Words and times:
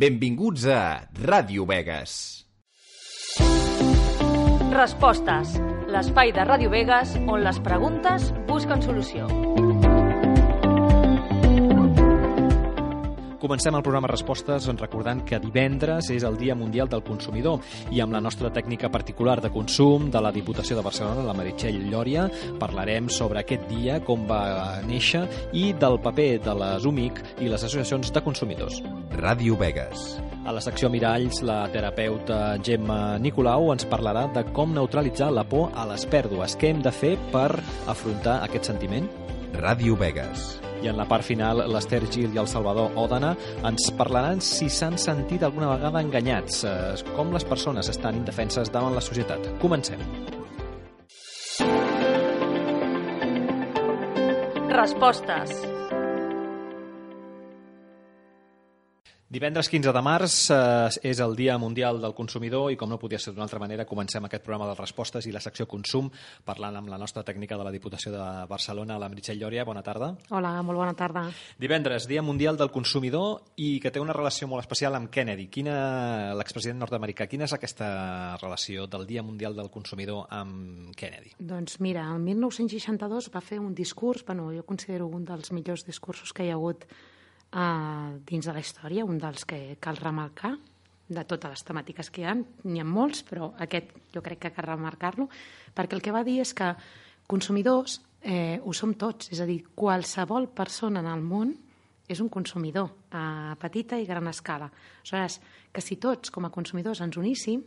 Benvinguts 0.00 0.62
a 0.64 1.04
Ràdio 1.28 1.66
Vegas. 1.68 2.12
Respostes. 4.72 5.52
L'espai 5.92 6.32
de 6.32 6.46
Ràdio 6.48 6.72
Vegas 6.72 7.12
on 7.20 7.44
les 7.44 7.60
preguntes 7.66 8.30
busquen 8.48 8.80
solució. 8.80 9.28
Comencem 13.40 13.72
el 13.72 13.80
programa 13.80 14.08
Respostes 14.10 14.66
recordant 14.76 15.22
que 15.24 15.38
divendres 15.40 16.10
és 16.12 16.26
el 16.28 16.34
Dia 16.36 16.52
Mundial 16.54 16.90
del 16.92 17.00
Consumidor 17.00 17.62
i 17.88 18.02
amb 18.04 18.12
la 18.12 18.20
nostra 18.20 18.50
tècnica 18.52 18.90
particular 18.92 19.38
de 19.40 19.48
consum 19.54 20.10
de 20.12 20.20
la 20.20 20.28
Diputació 20.34 20.76
de 20.76 20.84
Barcelona, 20.84 21.24
la 21.24 21.32
Meritxell 21.38 21.78
Llòria, 21.88 22.26
parlarem 22.60 23.08
sobre 23.08 23.40
aquest 23.40 23.64
dia, 23.72 23.96
com 24.04 24.28
va 24.28 24.82
néixer 24.84 25.24
i 25.56 25.70
del 25.72 25.96
paper 26.04 26.28
de 26.44 26.58
les 26.60 26.84
UMIC 26.84 27.24
i 27.40 27.48
les 27.48 27.64
associacions 27.64 28.12
de 28.12 28.24
consumidors. 28.28 28.82
Ràdio 29.16 29.56
Vegas. 29.56 30.20
A 30.44 30.52
la 30.52 30.60
secció 30.60 30.92
Miralls, 30.92 31.40
la 31.40 31.62
terapeuta 31.72 32.58
Gemma 32.60 33.16
Nicolau 33.24 33.72
ens 33.72 33.88
parlarà 33.88 34.28
de 34.36 34.44
com 34.52 34.76
neutralitzar 34.76 35.32
la 35.32 35.48
por 35.48 35.72
a 35.72 35.88
les 35.88 36.04
pèrdues. 36.04 36.60
Què 36.60 36.74
hem 36.74 36.84
de 36.84 36.92
fer 36.92 37.16
per 37.32 37.54
afrontar 37.88 38.42
aquest 38.44 38.68
sentiment? 38.68 39.08
Ràdio 39.56 39.96
Vegas. 39.96 40.60
I 40.80 40.88
en 40.88 40.96
la 40.96 41.06
part 41.08 41.26
final, 41.26 41.64
l'Ester 41.72 42.02
Gil 42.08 42.34
i 42.34 42.40
el 42.40 42.48
Salvador 42.48 42.96
Òdena 43.00 43.34
ens 43.68 43.90
parlaran 43.98 44.40
si 44.44 44.70
s'han 44.72 44.96
sentit 44.98 45.44
alguna 45.44 45.72
vegada 45.74 46.00
enganyats, 46.00 46.64
eh, 46.64 46.94
com 47.16 47.34
les 47.34 47.44
persones 47.44 47.88
estan 47.92 48.16
indefenses 48.22 48.72
davant 48.72 48.94
la 48.94 49.04
societat. 49.04 49.52
Comencem. 49.60 50.00
Respostes. 54.70 55.79
Divendres 59.30 59.68
15 59.70 59.92
de 59.94 60.00
març 60.02 60.36
eh, 60.50 60.88
és 61.06 61.20
el 61.22 61.36
Dia 61.38 61.54
Mundial 61.54 62.00
del 62.02 62.16
Consumidor 62.18 62.72
i 62.74 62.76
com 62.76 62.88
no 62.90 62.96
podia 62.98 63.18
ser 63.22 63.30
d'una 63.30 63.44
altra 63.44 63.60
manera 63.62 63.84
comencem 63.86 64.24
aquest 64.26 64.42
programa 64.42 64.66
de 64.66 64.72
respostes 64.74 65.28
i 65.28 65.30
la 65.30 65.38
secció 65.38 65.68
consum 65.70 66.08
parlant 66.42 66.74
amb 66.80 66.90
la 66.90 66.96
nostra 66.98 67.22
tècnica 67.22 67.54
de 67.54 67.62
la 67.62 67.70
Diputació 67.70 68.10
de 68.10 68.24
Barcelona, 68.50 68.96
la 68.98 69.06
Meritxell 69.06 69.38
Llòria. 69.38 69.62
Bona 69.68 69.84
tarda. 69.86 70.08
Hola, 70.34 70.50
molt 70.66 70.80
bona 70.82 70.96
tarda. 70.98 71.22
Divendres, 71.62 72.08
Dia 72.10 72.24
Mundial 72.26 72.58
del 72.58 72.72
Consumidor 72.74 73.54
i 73.54 73.68
que 73.78 73.92
té 73.94 74.02
una 74.02 74.16
relació 74.18 74.48
molt 74.50 74.64
especial 74.64 74.98
amb 74.98 75.12
Kennedy, 75.14 75.46
quina 75.46 76.34
l'expresident 76.34 76.82
nord-americà. 76.82 77.28
Quina 77.30 77.46
és 77.46 77.54
aquesta 77.54 77.92
relació 78.42 78.88
del 78.90 79.06
Dia 79.06 79.22
Mundial 79.22 79.54
del 79.54 79.70
Consumidor 79.70 80.26
amb 80.26 80.90
Kennedy? 80.98 81.36
Doncs 81.38 81.78
mira, 81.78 82.08
el 82.10 82.18
1962 82.26 83.30
va 83.30 83.46
fer 83.46 83.62
un 83.62 83.78
discurs, 83.78 84.26
bueno, 84.26 84.50
jo 84.58 84.66
considero 84.66 85.06
un 85.06 85.22
dels 85.30 85.54
millors 85.54 85.86
discursos 85.86 86.34
que 86.34 86.50
hi 86.50 86.50
ha 86.50 86.58
hagut 86.58 86.88
uh, 87.54 88.18
dins 88.26 88.46
de 88.46 88.54
la 88.54 88.62
història, 88.62 89.06
un 89.06 89.18
dels 89.18 89.46
que 89.48 89.78
cal 89.80 89.98
remarcar, 90.00 90.56
de 91.10 91.24
totes 91.26 91.50
les 91.50 91.64
temàtiques 91.66 92.10
que 92.14 92.22
hi 92.22 92.28
ha, 92.30 92.36
n'hi 92.38 92.80
ha 92.80 92.86
molts, 92.86 93.24
però 93.26 93.50
aquest 93.58 93.90
jo 94.14 94.22
crec 94.22 94.44
que 94.44 94.52
cal 94.54 94.68
remarcar-lo, 94.68 95.26
perquè 95.74 95.98
el 95.98 96.04
que 96.04 96.14
va 96.14 96.22
dir 96.26 96.38
és 96.44 96.54
que 96.54 96.70
consumidors 97.30 97.98
eh, 98.22 98.60
ho 98.62 98.72
som 98.76 98.94
tots, 98.94 99.32
és 99.34 99.40
a 99.42 99.48
dir, 99.48 99.64
qualsevol 99.74 100.48
persona 100.54 101.02
en 101.02 101.10
el 101.10 101.24
món 101.26 101.52
és 102.10 102.20
un 102.22 102.28
consumidor 102.28 102.90
a 103.14 103.56
petita 103.58 103.98
i 103.98 104.06
gran 104.06 104.26
escala. 104.30 104.70
Aleshores, 105.02 105.40
que 105.72 105.82
si 105.82 105.98
tots 106.02 106.30
com 106.34 106.46
a 106.46 106.54
consumidors 106.54 107.02
ens 107.02 107.18
uníssim, 107.18 107.62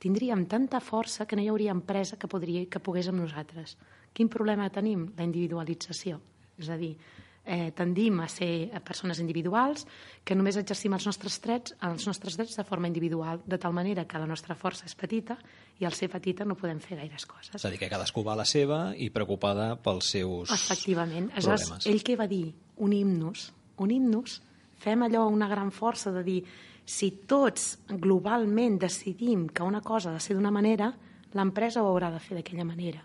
tindríem 0.00 0.46
tanta 0.48 0.80
força 0.80 1.26
que 1.28 1.36
no 1.36 1.44
hi 1.44 1.50
hauria 1.52 1.72
empresa 1.72 2.16
que, 2.20 2.28
podria, 2.28 2.64
que 2.68 2.80
pogués 2.80 3.08
amb 3.08 3.20
nosaltres. 3.22 3.76
Quin 4.12 4.28
problema 4.32 4.70
tenim? 4.72 5.10
La 5.16 5.24
individualització. 5.24 6.20
És 6.60 6.68
a 6.70 6.78
dir, 6.80 6.94
eh, 7.44 7.72
tendim 7.76 8.20
a 8.20 8.28
ser 8.28 8.70
persones 8.84 9.20
individuals 9.20 9.86
que 10.24 10.34
només 10.34 10.56
exercim 10.56 10.94
els 10.96 11.06
nostres 11.06 11.36
drets, 11.44 11.74
els 11.84 12.06
nostres 12.08 12.38
drets 12.38 12.56
de 12.56 12.64
forma 12.64 12.88
individual, 12.88 13.42
de 13.46 13.58
tal 13.60 13.74
manera 13.76 14.06
que 14.08 14.18
la 14.18 14.26
nostra 14.26 14.56
força 14.56 14.86
és 14.88 14.96
petita 14.96 15.36
i 15.80 15.84
al 15.84 15.92
ser 15.92 16.08
petita 16.12 16.44
no 16.44 16.56
podem 16.56 16.80
fer 16.80 16.98
gaires 17.02 17.26
coses. 17.26 17.54
És 17.54 17.64
a 17.64 17.70
dir, 17.72 17.78
que 17.78 17.90
cadascú 17.92 18.24
va 18.24 18.32
a 18.34 18.40
la 18.42 18.48
seva 18.48 18.94
i 18.96 19.10
preocupada 19.10 19.74
pels 19.76 20.12
seus 20.16 20.52
Efectivament. 20.54 21.30
Problemes. 21.34 21.86
ell 21.86 22.02
què 22.02 22.16
va 22.16 22.28
dir? 22.30 22.46
Unim-nos. 22.76 23.50
Unim-nos. 23.84 24.40
Fem 24.84 25.02
allò 25.06 25.26
una 25.30 25.48
gran 25.48 25.70
força 25.72 26.12
de 26.12 26.22
dir 26.24 26.40
si 26.84 27.10
tots 27.26 27.78
globalment 27.88 28.78
decidim 28.78 29.48
que 29.48 29.64
una 29.64 29.80
cosa 29.80 30.10
ha 30.10 30.16
de 30.16 30.20
ser 30.20 30.36
d'una 30.36 30.52
manera, 30.52 30.92
l'empresa 31.34 31.82
ho 31.82 31.88
haurà 31.88 32.10
de 32.12 32.20
fer 32.20 32.36
d'aquella 32.36 32.66
manera. 32.68 33.04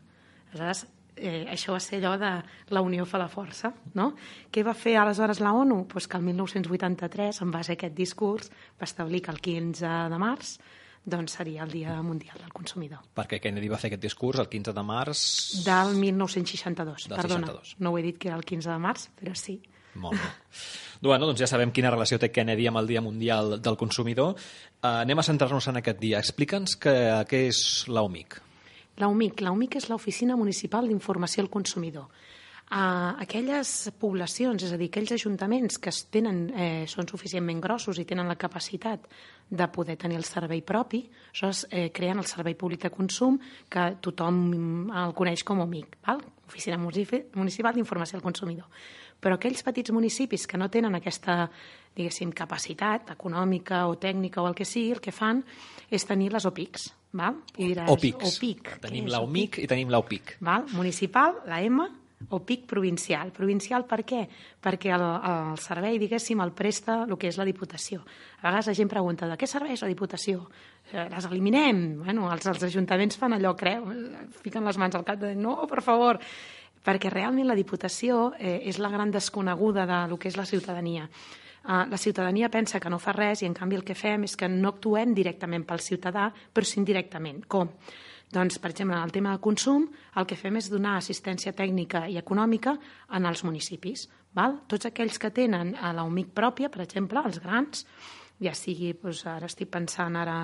Aleshores, 0.51 0.85
eh, 1.19 1.45
això 1.51 1.75
va 1.75 1.79
ser 1.83 1.99
allò 1.99 2.15
de 2.17 2.31
la 2.73 2.81
unió 2.81 3.05
fa 3.05 3.19
la 3.21 3.29
força, 3.29 3.73
no? 3.93 4.13
Què 4.51 4.63
va 4.65 4.73
fer 4.73 4.95
aleshores 4.97 5.41
la 5.43 5.53
ONU? 5.53 5.83
Pues 5.91 6.07
que 6.07 6.17
el 6.17 6.23
1983, 6.23 7.41
en 7.45 7.51
base 7.51 7.73
a 7.73 7.77
aquest 7.77 7.95
discurs, 7.95 8.51
va 8.79 8.87
establir 8.87 9.21
que 9.21 9.31
el 9.31 9.41
15 9.41 9.95
de 10.09 10.21
març 10.21 10.57
doncs 11.09 11.37
seria 11.39 11.63
el 11.63 11.71
Dia 11.71 12.01
Mundial 12.03 12.37
del 12.37 12.51
Consumidor. 12.53 13.01
Perquè 13.15 13.39
Kennedy 13.41 13.69
va 13.71 13.79
fer 13.81 13.89
aquest 13.89 14.03
discurs 14.03 14.41
el 14.43 14.49
15 14.51 14.75
de 14.75 14.83
març... 14.85 15.23
Del 15.65 15.95
1962, 15.97 17.07
Del 17.09 17.17
perdona. 17.17 17.47
62. 17.55 17.75
No 17.79 17.93
ho 17.93 17.97
he 17.97 18.03
dit 18.05 18.19
que 18.19 18.29
era 18.29 18.37
el 18.37 18.45
15 18.45 18.69
de 18.69 18.77
març, 18.83 19.07
però 19.17 19.35
sí. 19.35 19.59
Molt 19.99 20.19
bé. 20.19 20.29
Bueno, 20.99 21.29
doncs 21.29 21.39
ja 21.39 21.47
sabem 21.47 21.71
quina 21.71 21.91
relació 21.93 22.19
té 22.19 22.27
Kennedy 22.27 22.67
amb 22.67 22.81
el 22.81 22.89
Dia 22.89 23.01
Mundial 23.01 23.57
del 23.63 23.77
Consumidor. 23.79 24.35
Uh, 24.35 24.99
anem 25.05 25.21
a 25.21 25.23
centrar-nos 25.23 25.69
en 25.71 25.79
aquest 25.79 26.01
dia. 26.01 26.19
Explica'ns 26.19 26.75
què 26.83 27.43
és 27.47 27.61
la 27.87 28.03
OMIC. 29.07 29.07
La 29.07 29.07
UMIC. 29.07 29.41
La 29.41 29.51
UMIC 29.51 29.75
és 29.77 29.89
l'Oficina 29.89 30.35
Municipal 30.35 30.87
d'Informació 30.87 31.43
al 31.43 31.49
Consumidor. 31.49 32.07
A 32.71 33.15
aquelles 33.17 33.89
poblacions, 33.97 34.61
és 34.61 34.71
a 34.71 34.77
dir, 34.77 34.89
aquells 34.91 35.11
ajuntaments 35.15 35.79
que 35.81 35.89
tenen, 36.11 36.51
eh, 36.53 36.85
són 36.87 37.07
suficientment 37.07 37.59
grossos 37.59 37.97
i 37.97 38.05
tenen 38.05 38.27
la 38.27 38.35
capacitat 38.35 39.07
de 39.49 39.67
poder 39.73 39.95
tenir 39.97 40.17
el 40.17 40.23
servei 40.23 40.61
propi, 40.61 41.09
aleshores 41.31 41.65
eh, 41.71 41.89
creen 41.91 42.19
el 42.19 42.25
servei 42.29 42.53
públic 42.53 42.83
de 42.83 42.91
consum 42.91 43.39
que 43.67 43.95
tothom 43.99 44.91
el 44.91 45.13
coneix 45.15 45.43
com 45.43 45.59
a 45.61 45.63
UMIC, 45.65 45.97
val? 46.05 46.21
Oficina 46.45 46.77
Munici- 46.77 47.25
Municipal 47.33 47.73
d'Informació 47.73 48.17
al 48.17 48.23
Consumidor. 48.23 48.65
Però 49.19 49.35
aquells 49.35 49.63
petits 49.63 49.91
municipis 49.91 50.45
que 50.47 50.57
no 50.57 50.69
tenen 50.69 50.93
aquesta, 50.95 51.49
diguéssim, 51.95 52.31
capacitat 52.31 53.09
econòmica 53.11 53.87
o 53.87 53.97
tècnica 53.97 54.41
o 54.43 54.47
el 54.47 54.53
que 54.55 54.65
sigui, 54.65 54.91
el 54.91 55.01
que 55.01 55.11
fan 55.11 55.43
és 55.89 56.05
tenir 56.05 56.31
les 56.31 56.45
OPICs, 56.45 56.93
val? 57.13 57.39
I 57.57 57.71
diràs, 57.71 57.89
OPICs. 57.93 58.35
OPIC. 58.35 58.75
Tenim 58.83 59.07
què 59.07 59.11
és 59.11 59.15
la 59.15 59.23
OMIC 59.25 59.61
i 59.63 59.67
tenim 59.71 59.89
la 59.89 60.01
OPIC. 60.03 60.37
Val? 60.45 60.67
Municipal, 60.75 61.41
la 61.49 61.61
M, 61.65 61.87
o 62.29 62.39
PIC 62.43 62.65
provincial. 62.67 63.31
Provincial 63.31 63.85
per 63.87 64.03
què? 64.03 64.25
Perquè 64.61 64.91
el, 64.91 65.05
el 65.05 65.57
servei, 65.63 65.97
diguéssim, 66.01 66.41
el 66.43 66.51
presta 66.51 67.03
el 67.05 67.15
que 67.17 67.29
és 67.31 67.39
la 67.39 67.47
Diputació. 67.47 68.03
A 68.41 68.49
vegades 68.49 68.67
la 68.67 68.75
gent 68.75 68.91
pregunta 68.91 69.29
de 69.29 69.37
què 69.39 69.47
serveix 69.47 69.81
la 69.85 69.91
Diputació? 69.91 70.43
Eh, 70.91 71.07
Les 71.09 71.27
eliminem? 71.29 72.03
Bueno, 72.03 72.27
els, 72.33 72.45
els 72.51 72.65
ajuntaments 72.67 73.17
fan 73.17 73.37
allò, 73.37 73.55
creu, 73.55 73.87
fiquen 74.43 74.67
les 74.67 74.77
mans 74.77 74.99
al 74.99 75.07
cap 75.07 75.21
de 75.21 75.33
no, 75.35 75.55
per 75.71 75.81
favor, 75.85 76.19
perquè 76.83 77.11
realment 77.13 77.47
la 77.47 77.57
Diputació 77.57 78.33
eh, 78.37 78.59
és 78.67 78.79
la 78.83 78.91
gran 78.91 79.11
desconeguda 79.15 79.87
de 79.87 80.01
lo 80.11 80.19
que 80.19 80.27
és 80.27 80.37
la 80.37 80.47
ciutadania. 80.49 81.07
Uh, 81.63 81.83
la 81.91 81.97
ciutadania 81.97 82.49
pensa 82.49 82.79
que 82.79 82.89
no 82.89 82.99
fa 82.99 83.13
res 83.13 83.43
i 83.43 83.47
en 83.49 83.53
canvi 83.53 83.75
el 83.75 83.83
que 83.83 83.97
fem 83.97 84.23
és 84.23 84.37
que 84.39 84.47
no 84.49 84.71
actuem 84.71 85.13
directament 85.13 85.65
pel 85.67 85.83
ciutadà, 85.83 86.29
però 86.53 86.65
sí 86.65 86.79
indirectament. 86.79 87.43
Com? 87.47 87.73
Doncs, 88.31 88.59
per 88.61 88.69
exemple, 88.71 88.95
en 88.95 89.03
el 89.03 89.11
tema 89.11 89.33
de 89.33 89.41
consum, 89.41 89.87
el 90.15 90.27
que 90.29 90.37
fem 90.37 90.59
és 90.59 90.69
donar 90.69 90.97
assistència 90.99 91.53
tècnica 91.57 92.05
i 92.07 92.19
econòmica 92.21 92.75
en 93.17 93.25
els 93.25 93.43
municipis. 93.43 94.05
Val? 94.37 94.59
Tots 94.69 94.85
aquells 94.85 95.17
que 95.17 95.31
tenen 95.33 95.73
a 95.75 95.91
la 95.97 96.05
UMIC 96.05 96.29
pròpia, 96.37 96.69
per 96.69 96.83
exemple, 96.85 97.23
els 97.25 97.41
grans, 97.41 97.87
ja 98.39 98.53
sigui, 98.53 98.93
doncs, 99.01 99.25
ara 99.27 99.49
estic 99.49 99.71
pensant 99.73 100.15
ara 100.15 100.37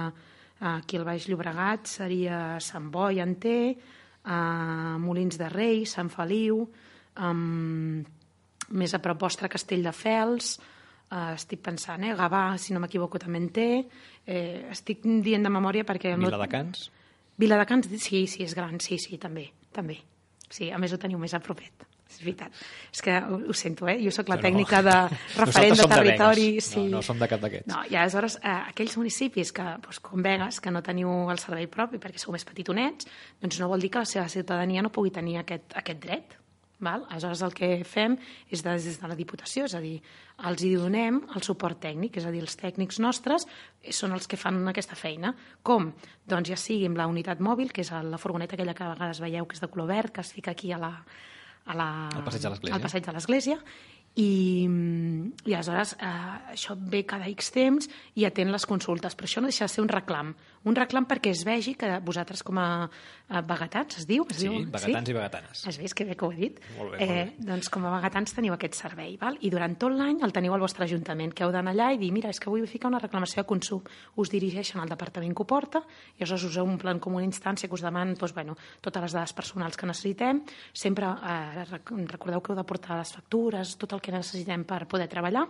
aquí 0.59 0.97
al 0.97 1.05
Baix 1.05 1.27
Llobregat, 1.29 1.85
seria 1.87 2.57
Sant 2.63 2.89
Boi 2.91 3.21
en 3.21 3.35
té, 3.39 3.75
uh, 4.25 4.97
Molins 5.01 5.37
de 5.37 5.49
Rei, 5.51 5.85
Sant 5.85 6.09
Feliu, 6.09 6.63
um, 7.21 8.01
més 8.71 8.93
a 8.95 9.01
prop 9.03 9.21
vostre 9.21 9.51
Castelldefels, 9.51 10.55
uh, 11.11 11.33
estic 11.35 11.61
pensant, 11.61 12.03
eh, 12.03 12.15
Gavà, 12.15 12.57
si 12.57 12.73
no 12.73 12.79
m'equivoco, 12.83 13.19
també 13.19 13.37
en 13.43 13.49
té, 13.49 13.67
eh, 14.25 14.67
estic 14.71 15.03
dient 15.03 15.43
de 15.43 15.49
memòria 15.49 15.83
perquè... 15.85 16.13
el 16.13 16.17
meu- 16.21 16.29
Viladecans? 16.31 16.89
Viladecans, 17.37 17.89
sí, 17.99 18.25
sí, 18.27 18.43
és 18.43 18.53
gran, 18.55 18.79
sí, 18.79 18.97
sí, 18.97 19.17
també, 19.17 19.49
també. 19.75 19.99
Sí, 20.49 20.69
a 20.71 20.77
més 20.79 20.93
ho 20.93 20.97
teniu 21.01 21.17
més 21.19 21.33
a 21.33 21.39
propet, 21.43 21.83
és 22.07 22.19
veritat. 22.21 22.53
És 22.93 23.01
que 23.01 23.11
ho, 23.17 23.39
ho 23.49 23.53
sento, 23.57 23.87
eh? 23.89 23.97
Jo 24.03 24.11
sóc 24.13 24.29
la 24.29 24.37
No, 24.37 24.43
tècnica 24.45 24.79
de 24.87 24.93
referent 25.35 25.75
de 25.75 25.81
de 25.83 25.89
territori. 25.89 26.45
Begues. 26.53 26.69
sí. 26.69 26.83
No, 26.85 26.97
no 26.97 27.01
som 27.03 27.19
de 27.19 27.27
cap 27.27 27.41
d'aquests. 27.43 27.67
No, 27.67 27.81
i 27.89 27.97
aleshores, 27.97 28.37
eh, 28.43 28.55
aquells 28.71 28.95
municipis 29.01 29.51
que, 29.51 29.65
doncs, 29.83 29.99
com 30.05 30.21
Vegas, 30.23 30.61
que 30.61 30.71
no 30.71 30.83
teniu 30.85 31.09
el 31.33 31.41
servei 31.41 31.67
propi 31.67 31.97
perquè 31.99 32.21
sou 32.21 32.31
més 32.37 32.45
petitonets, 32.47 33.09
doncs 33.41 33.59
no 33.59 33.67
vol 33.73 33.81
dir 33.83 33.89
que 33.91 33.99
la 34.05 34.05
seva 34.07 34.29
ciutadania 34.29 34.81
no 34.85 34.93
pugui 34.95 35.11
tenir 35.11 35.39
aquest, 35.41 35.75
aquest 35.75 35.99
dret. 36.05 36.37
Val? 36.83 37.05
Aleshores, 37.09 37.41
el 37.45 37.53
que 37.55 37.69
fem 37.87 38.17
és 38.51 38.63
des, 38.65 38.87
de 38.99 39.07
la 39.07 39.15
Diputació, 39.15 39.65
és 39.69 39.75
a 39.77 39.81
dir, 39.83 39.95
els 40.49 40.63
hi 40.63 40.73
donem 40.75 41.21
el 41.35 41.45
suport 41.45 41.79
tècnic, 41.79 42.17
és 42.19 42.25
a 42.27 42.33
dir, 42.33 42.41
els 42.43 42.57
tècnics 42.59 42.99
nostres 42.99 43.47
són 43.95 44.11
els 44.17 44.27
que 44.27 44.37
fan 44.37 44.59
aquesta 44.67 44.97
feina. 44.99 45.33
Com? 45.63 45.93
Doncs 46.27 46.51
ja 46.51 46.59
sigui 46.59 46.89
amb 46.89 46.99
la 46.99 47.07
unitat 47.07 47.39
mòbil, 47.39 47.71
que 47.71 47.85
és 47.85 47.91
la 47.91 48.19
furgoneta 48.19 48.57
aquella 48.59 48.75
que 48.75 48.83
a 48.83 48.93
vegades 48.93 49.23
veieu 49.23 49.47
que 49.47 49.55
és 49.55 49.63
de 49.63 49.71
color 49.71 49.87
verd, 49.93 50.11
que 50.11 50.21
es 50.25 50.33
fica 50.35 50.51
aquí 50.51 50.73
a 50.75 50.79
la, 50.81 50.93
a 51.65 51.75
la, 51.75 51.89
Al 52.13 52.23
passeig 52.27 52.43
de 52.43 52.49
l'Església. 52.49 52.75
al 52.75 52.81
passeig 52.83 53.05
de 53.05 53.13
l'Església, 53.15 53.59
i, 54.15 54.63
i 55.43 55.53
aleshores 55.53 55.95
eh, 55.99 56.11
això 56.55 56.75
ve 56.79 57.01
cada 57.07 57.27
X 57.27 57.51
temps 57.51 57.89
i 58.15 58.23
atén 58.27 58.51
les 58.53 58.65
consultes, 58.67 59.15
però 59.15 59.27
això 59.27 59.43
no 59.43 59.51
deixa 59.51 59.67
de 59.67 59.73
ser 59.73 59.83
un 59.83 59.91
reclam. 59.91 60.33
Un 60.65 60.75
reclam 60.75 61.05
perquè 61.05 61.29
es 61.29 61.43
vegi 61.45 61.75
que 61.77 61.99
vosaltres 62.01 62.41
com 62.43 62.57
a, 62.57 62.89
vegetans, 63.45 63.97
es 63.99 64.05
diu? 64.09 64.25
Es 64.29 64.37
Sí, 64.37 64.47
diu 64.47 64.65
vegetans 64.71 65.09
i 65.09 65.13
vegetanes. 65.13 65.61
Has 65.67 65.77
vist 65.81 65.93
que 65.97 66.05
bé 66.05 66.15
que 66.17 66.25
ho 66.25 66.31
he 66.31 66.35
dit? 66.35 66.59
Molt 66.77 66.91
bé, 66.93 66.97
eh, 67.03 67.07
molt 67.07 67.37
bé. 67.39 67.45
Doncs 67.51 67.69
com 67.69 67.85
a 67.85 67.91
vegetans 67.99 68.33
teniu 68.33 68.53
aquest 68.53 68.75
servei, 68.77 69.15
val? 69.17 69.37
i 69.41 69.49
durant 69.49 69.75
tot 69.77 69.91
l'any 69.93 70.19
el 70.25 70.33
teniu 70.33 70.53
al 70.53 70.59
vostre 70.61 70.85
ajuntament, 70.85 71.33
que 71.33 71.43
heu 71.45 71.51
d'anar 71.51 71.73
allà 71.73 71.91
i 71.93 71.97
dir, 71.97 72.11
mira, 72.11 72.29
és 72.29 72.39
que 72.39 72.49
vull 72.49 72.65
ficar 72.67 72.89
una 72.89 72.99
reclamació 72.99 73.41
de 73.43 73.47
consum. 73.47 73.81
Us 74.17 74.29
dirigeixen 74.29 74.81
al 74.81 74.89
departament 74.89 75.33
que 75.35 75.41
ho 75.43 75.45
porta, 75.45 75.81
i 76.17 76.23
aleshores 76.23 76.43
us 76.49 76.57
omplen 76.57 76.99
com 76.99 77.13
una 77.15 77.25
instància 77.25 77.67
que 77.69 77.75
us 77.75 77.81
demanen 77.85 78.15
doncs, 78.15 78.33
bueno, 78.33 78.55
totes 78.81 79.01
les 79.03 79.13
dades 79.13 79.33
personals 79.33 79.77
que 79.77 79.85
necessitem. 79.85 80.43
Sempre 80.73 81.05
eh, 81.05 81.65
rec- 81.69 81.93
recordeu 82.11 82.41
que 82.41 82.51
heu 82.53 82.57
de 82.57 82.63
portar 82.63 82.97
les 82.97 83.13
factures, 83.13 83.77
tot 83.77 83.93
el 83.93 84.01
que 84.01 84.11
necessitem 84.11 84.63
per 84.65 84.85
poder 84.87 85.07
treballar, 85.07 85.47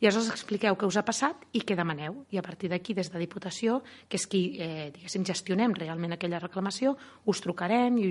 i 0.00 0.06
aleshores 0.06 0.30
expliqueu 0.30 0.76
què 0.76 0.86
us 0.86 0.96
ha 0.96 1.04
passat 1.04 1.36
i 1.52 1.60
què 1.64 1.76
demaneu. 1.76 2.24
I 2.30 2.38
a 2.38 2.42
partir 2.42 2.68
d'aquí, 2.70 2.94
des 2.94 3.10
de 3.12 3.18
Diputació, 3.18 3.82
que 4.08 4.16
és 4.16 4.26
qui, 4.26 4.57
eh, 4.58 4.90
diguéssim, 4.94 5.24
gestionem 5.24 5.74
realment 5.76 6.16
aquella 6.16 6.40
reclamació, 6.42 6.96
us 7.30 7.40
trucarem 7.44 7.96
i 8.02 8.08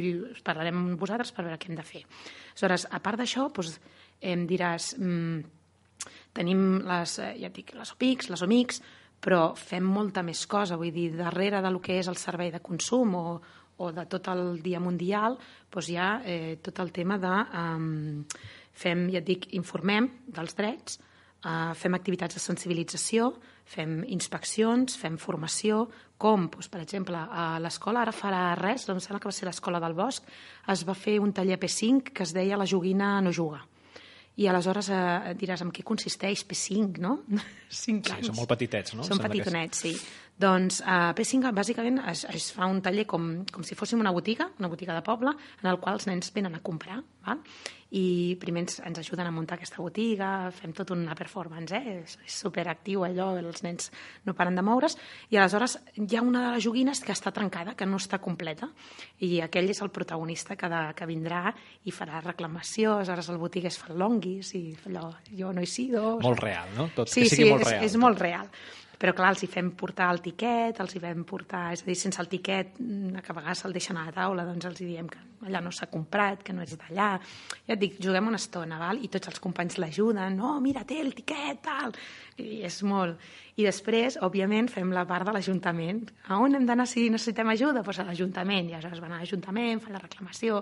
parlarem 0.47 0.79
amb 0.79 0.99
vosaltres 0.99 1.33
per 1.35 1.45
veure 1.45 1.59
què 1.59 1.69
hem 1.69 1.77
de 1.77 1.85
fer. 1.85 2.03
Aleshores, 2.55 2.88
a 2.91 3.01
part 3.03 3.19
d'això, 3.21 3.49
doncs, 3.53 3.77
em 4.21 4.47
diràs, 4.49 4.94
mm, 4.97 6.07
tenim 6.33 6.63
les, 6.88 7.19
eh, 7.19 7.33
ja 7.41 7.51
dic, 7.53 7.75
les 7.75 7.91
OPICs, 7.94 8.29
les 8.29 8.41
OMICs, 8.41 8.81
però 9.21 9.55
fem 9.55 9.83
molta 9.83 10.23
més 10.23 10.45
cosa, 10.47 10.77
vull 10.77 10.94
dir, 10.94 11.11
darrere 11.17 11.61
del 11.61 11.81
que 11.81 11.99
és 11.99 12.07
el 12.07 12.17
servei 12.17 12.51
de 12.51 12.61
consum 12.61 13.15
o, 13.15 13.41
o 13.77 13.91
de 13.91 14.05
tot 14.05 14.27
el 14.29 14.61
dia 14.61 14.79
mundial, 14.79 15.38
doncs 15.71 15.89
hi 15.89 15.97
ha 15.97 16.21
eh, 16.25 16.57
tot 16.61 16.79
el 16.79 16.91
tema 16.91 17.17
de... 17.17 17.33
Um, 17.53 18.25
fem, 18.77 19.07
ja 19.09 19.23
et 19.23 19.25
dic, 19.25 19.47
informem 19.57 20.05
dels 20.29 20.53
drets, 20.53 21.00
uh, 21.45 21.74
fem 21.75 21.94
activitats 21.98 22.36
de 22.38 22.42
sensibilització, 22.42 23.31
fem 23.68 24.04
inspeccions, 24.07 24.95
fem 24.98 25.18
formació, 25.19 25.86
com, 26.18 26.48
doncs, 26.50 26.69
per 26.72 26.81
exemple, 26.81 27.18
a 27.18 27.60
l'escola, 27.62 28.01
ara 28.01 28.13
farà 28.16 28.56
res, 28.57 28.88
em 28.89 29.00
sembla 29.04 29.19
que 29.19 29.30
va 29.30 29.36
ser 29.36 29.45
l'escola 29.50 29.80
del 29.84 29.94
Bosc, 29.94 30.24
es 30.72 30.86
va 30.88 30.95
fer 30.98 31.19
un 31.19 31.34
taller 31.34 31.60
P5 31.62 32.13
que 32.13 32.24
es 32.24 32.34
deia 32.34 32.57
La 32.57 32.66
joguina 32.66 33.19
no 33.22 33.31
juga. 33.31 33.60
I 34.38 34.45
aleshores 34.48 34.88
eh, 34.94 35.34
diràs 35.34 35.63
en 35.66 35.72
què 35.74 35.81
consisteix 35.84 36.44
P5, 36.45 37.00
no? 37.01 37.16
5 37.34 37.72
Sí, 37.74 37.94
anys. 38.13 38.28
són 38.30 38.36
molt 38.38 38.50
petitets, 38.51 38.94
no? 38.94 39.04
Són 39.04 39.18
petitonets, 39.22 39.80
sí. 39.81 39.95
Doncs 40.38 40.84
a 40.86 41.16
P5 41.18 41.50
bàsicament 41.56 41.98
es, 42.12 42.22
es 42.30 42.51
fa 42.54 42.68
un 42.69 42.78
taller 42.86 43.07
com, 43.10 43.30
com 43.50 43.63
si 43.66 43.74
fóssim 43.78 44.04
una 44.04 44.13
botiga, 44.13 44.51
una 44.60 44.69
botiga 44.69 44.94
de 44.94 45.01
poble, 45.01 45.34
en 45.63 45.72
el 45.72 45.80
qual 45.81 45.98
els 45.98 46.06
nens 46.06 46.30
venen 46.36 46.54
a 46.54 46.62
comprar, 46.62 47.00
val? 47.25 47.42
i 47.95 48.36
primer 48.39 48.66
ens, 48.66 48.81
ens 48.84 49.00
ajuden 49.00 49.30
a 49.30 49.31
muntar 49.31 49.56
aquesta 49.56 49.80
botiga, 49.80 50.50
fem 50.51 50.74
tot 50.75 50.92
una 50.92 51.16
performance, 51.16 51.75
eh? 51.78 51.94
és, 52.04 52.18
és 52.25 52.39
superactiu 52.44 53.06
allò, 53.07 53.30
els 53.39 53.63
nens 53.63 53.92
no 54.28 54.36
paren 54.36 54.60
de 54.60 54.63
moure's, 54.66 54.98
i 55.31 55.39
aleshores 55.39 55.78
hi 55.95 56.18
ha 56.18 56.24
una 56.25 56.44
de 56.44 56.56
les 56.57 56.66
joguines 56.66 57.00
que 57.00 57.16
està 57.16 57.31
trencada, 57.31 57.78
que 57.80 57.88
no 57.88 58.00
està 58.01 58.19
completa, 58.19 58.68
i 59.24 59.39
aquell 59.45 59.72
és 59.72 59.80
el 59.81 59.94
protagonista 59.95 60.57
que, 60.60 60.69
de, 60.69 60.81
que 60.98 61.07
vindrà 61.07 61.45
i 61.88 61.95
farà 61.95 62.19
reclamació, 62.25 62.98
aleshores 62.98 63.31
el 63.31 63.39
botiguer 63.42 63.72
fa 63.72 63.94
el 63.94 64.01
longuis 64.04 64.51
i 64.60 64.66
fa 64.75 64.92
allò, 64.92 65.13
jo 65.31 65.54
no 65.56 65.63
he 65.63 65.72
sido... 65.72 66.18
Molt 66.24 66.44
real, 66.44 66.75
no? 66.75 66.89
Tot, 66.94 67.07
Sí, 67.07 67.24
que 67.24 67.31
sigui 67.31 67.48
sí, 67.48 67.54
molt 67.54 67.63
és, 67.63 67.72
real. 67.72 67.88
és 67.88 67.98
molt 68.04 68.19
real. 68.22 68.51
Però 68.97 69.13
clar, 69.13 69.29
els 69.35 69.44
hi 69.45 69.49
fem 69.51 69.69
portar 69.77 70.07
el 70.09 70.23
tiquet, 70.25 70.79
els 70.81 70.95
hi 70.95 71.01
fem 71.03 71.21
portar, 71.29 71.67
és 71.75 71.83
a 71.83 71.85
dir, 71.85 71.95
sense 71.99 72.17
el 72.21 72.29
tiquet, 72.31 72.79
mm, 72.81 73.21
que 73.21 73.31
a 73.31 73.35
vegades 73.38 73.59
se'l 73.61 73.75
deixen 73.75 73.97
a 73.97 74.05
la 74.07 74.13
taula, 74.15 74.45
doncs 74.45 74.65
els 74.65 74.81
hi 74.81 74.88
diem 74.89 75.07
que 75.07 75.19
allà 75.45 75.61
no 75.61 75.69
s'ha 75.71 75.85
comprat, 75.91 76.41
que 76.44 76.53
no 76.53 76.63
és 76.63 76.73
d'allà. 76.73 77.09
Ja 77.67 77.75
et 77.75 77.79
dic, 77.79 77.99
juguem 78.01 78.27
una 78.27 78.39
estona, 78.41 78.79
val? 78.81 78.97
i 79.03 79.07
tots 79.07 79.29
els 79.29 79.39
companys 79.39 79.77
l'ajuden, 79.77 80.38
no, 80.38 80.55
mira, 80.59 80.83
té 80.83 80.99
el 81.01 81.13
tiquet, 81.13 81.61
tal. 81.61 81.94
I 82.38 82.63
és 82.65 82.81
molt... 82.83 83.21
I 83.57 83.65
després, 83.65 84.19
òbviament, 84.21 84.67
fem 84.69 84.91
la 84.94 85.05
part 85.09 85.25
de 85.25 85.33
l'Ajuntament. 85.33 86.03
A 86.29 86.38
on 86.38 86.53
hem 86.53 86.65
d'anar 86.65 86.85
si 86.85 87.07
necessitem 87.09 87.50
ajuda? 87.50 87.81
Doncs 87.81 88.03
a 88.03 88.05
l'Ajuntament. 88.05 88.69
I 88.69 88.75
aleshores 88.77 89.01
van 89.01 89.15
a 89.15 89.21
l'Ajuntament, 89.23 89.81
fan 89.81 89.97
la 89.97 90.01
reclamació. 90.03 90.59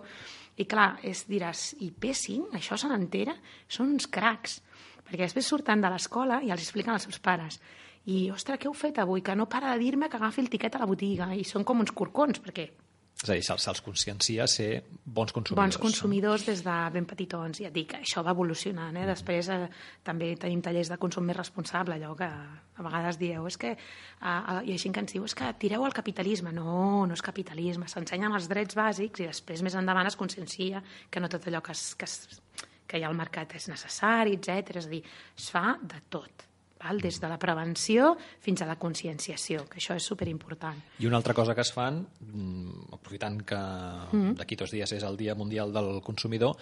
I 0.55 0.63
clar, 0.63 0.93
és, 1.03 1.25
diràs, 1.27 1.73
i 1.83 1.91
P5, 1.91 2.53
això 2.55 2.79
se 2.79 2.87
n'entera? 2.87 3.35
Són 3.67 3.91
uns 3.97 4.07
cracs. 4.07 4.61
Perquè 5.03 5.25
després 5.25 5.51
surten 5.51 5.83
de 5.83 5.91
l'escola 5.91 6.39
i 6.39 6.55
els 6.55 6.63
expliquen 6.63 6.95
als 6.95 7.09
seus 7.09 7.19
pares 7.19 7.59
i, 8.05 8.29
ostres, 8.31 8.59
què 8.61 8.69
heu 8.69 8.75
fet 8.77 8.99
avui? 9.01 9.23
Que 9.25 9.35
no 9.35 9.47
para 9.49 9.73
de 9.73 9.81
dir-me 9.81 10.09
que 10.09 10.17
agafi 10.19 10.43
el 10.43 10.49
tiquet 10.53 10.75
a 10.77 10.83
la 10.83 10.89
botiga. 10.89 11.31
I 11.33 11.43
són 11.47 11.65
com 11.65 11.81
uns 11.81 11.93
corcons, 11.95 12.41
perquè 12.43 12.69
És 13.15 13.29
a 13.31 13.35
dir, 13.37 13.43
se'ls 13.47 13.63
se'ls 13.63 13.79
consciencia 13.79 14.43
a 14.43 14.47
ser 14.51 14.83
bons 14.91 15.31
consumidors. 15.31 15.61
bons 15.61 15.77
consumidors 15.79 16.43
des 16.45 16.61
de 16.65 16.73
ben 16.91 17.05
petitons. 17.07 17.61
Ja 17.63 17.69
et 17.69 17.73
dic, 17.73 17.93
això 17.95 18.21
va 18.25 18.33
evolucionant. 18.35 18.97
Eh? 18.99 19.05
Després 19.07 19.47
eh, 19.49 19.69
també 20.03 20.33
tenim 20.35 20.59
tallers 20.61 20.91
de 20.91 20.97
consum 20.99 21.23
més 21.25 21.37
responsable, 21.37 21.95
allò 21.95 22.11
que 22.19 22.27
a 22.27 22.83
vegades 22.83 23.17
dieu, 23.17 23.47
és 23.47 23.57
que 23.57 23.71
eh, 23.71 23.77
ha 24.19 24.59
gent 24.67 24.93
que 24.93 25.03
ens 25.05 25.15
diu, 25.15 25.23
és 25.23 25.33
que 25.33 25.47
tireu 25.63 25.85
al 25.87 25.95
capitalisme. 25.95 26.51
No, 26.51 27.05
no 27.07 27.15
és 27.15 27.23
capitalisme. 27.23 27.87
S'ensenyen 27.87 28.35
els 28.35 28.49
drets 28.51 28.75
bàsics 28.75 29.23
i 29.23 29.29
després 29.31 29.63
més 29.63 29.79
endavant 29.79 30.11
es 30.11 30.19
consciencia 30.19 30.83
que 31.09 31.23
no 31.23 31.31
tot 31.31 31.47
allò 31.47 31.63
que, 31.63 31.71
es, 31.71 31.95
que, 31.95 32.05
es, 32.11 32.41
que 32.85 32.99
hi 32.99 33.07
ha 33.07 33.13
al 33.13 33.15
mercat 33.15 33.55
és 33.55 33.71
necessari, 33.71 34.35
etc. 34.35 34.75
És 34.75 34.91
a 34.91 34.91
dir, 34.91 35.05
es 35.39 35.47
fa 35.55 35.79
de 35.81 36.03
tot. 36.11 36.51
Val? 36.81 36.99
Des 37.01 37.19
de 37.21 37.29
la 37.31 37.37
prevenció 37.39 38.15
fins 38.43 38.61
a 38.61 38.67
la 38.69 38.75
conscienciació, 38.75 39.63
que 39.69 39.79
això 39.79 39.95
és 39.95 40.03
superimportant. 40.03 40.81
I 40.99 41.07
una 41.07 41.17
altra 41.17 41.33
cosa 41.33 41.55
que 41.55 41.61
es 41.61 41.71
fan, 41.73 42.01
mm, 42.19 42.93
aprofitant 42.93 43.41
que 43.43 43.55
Mm-hmm. 43.55 44.35
d'aquí 44.35 44.55
dos 44.55 44.71
dies 44.71 44.91
és 44.91 45.03
el 45.03 45.17
Dia 45.17 45.35
Mundial 45.35 45.71
del 45.73 46.01
Consumidor, 46.03 46.55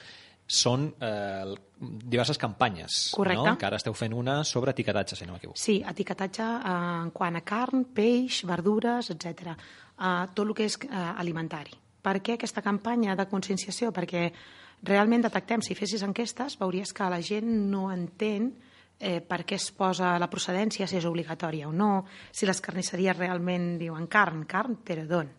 són 0.46 0.94
eh, 1.00 1.56
diverses 1.80 2.38
campanyes, 2.38 3.12
Correcte. 3.16 3.44
no? 3.50 3.58
que 3.58 3.66
ara 3.66 3.78
esteu 3.78 3.94
fent 3.94 4.14
una 4.14 4.44
sobre 4.44 4.72
etiquetatge, 4.72 5.16
si 5.16 5.26
no 5.26 5.34
m'equivoco. 5.34 5.58
Sí, 5.60 5.82
etiquetatge 5.88 6.44
eh, 6.44 6.74
en 7.04 7.12
quant 7.12 7.40
a 7.40 7.42
carn, 7.42 7.86
peix, 7.86 8.44
verdures, 8.46 9.10
etc. 9.10 9.56
Uh, 9.94 10.28
tot 10.34 10.48
el 10.48 10.54
que 10.58 10.66
és 10.66 10.76
uh, 10.90 11.14
alimentari. 11.22 11.72
Per 12.04 12.18
què 12.20 12.36
aquesta 12.36 12.62
campanya 12.62 13.16
de 13.16 13.28
conscienciació? 13.30 13.94
Perquè 13.94 14.32
realment 14.84 15.22
detectem, 15.24 15.62
si 15.62 15.76
fessis 15.76 16.04
enquestes, 16.04 16.58
veuries 16.60 16.92
que 16.92 17.08
la 17.10 17.22
gent 17.22 17.48
no 17.72 17.92
entén 17.94 18.50
eh, 18.52 18.73
per 19.00 19.42
què 19.44 19.58
es 19.60 19.70
posa 19.76 20.14
la 20.22 20.30
procedència, 20.32 20.88
si 20.88 20.96
és 20.96 21.06
obligatòria 21.10 21.68
o 21.68 21.74
no, 21.76 22.06
si 22.32 22.48
les 22.48 22.62
carnisseries 22.64 23.18
realment 23.18 23.74
diuen 23.82 24.06
carn, 24.08 24.46
carn, 24.48 24.78
però 24.86 25.04
d'on? 25.10 25.32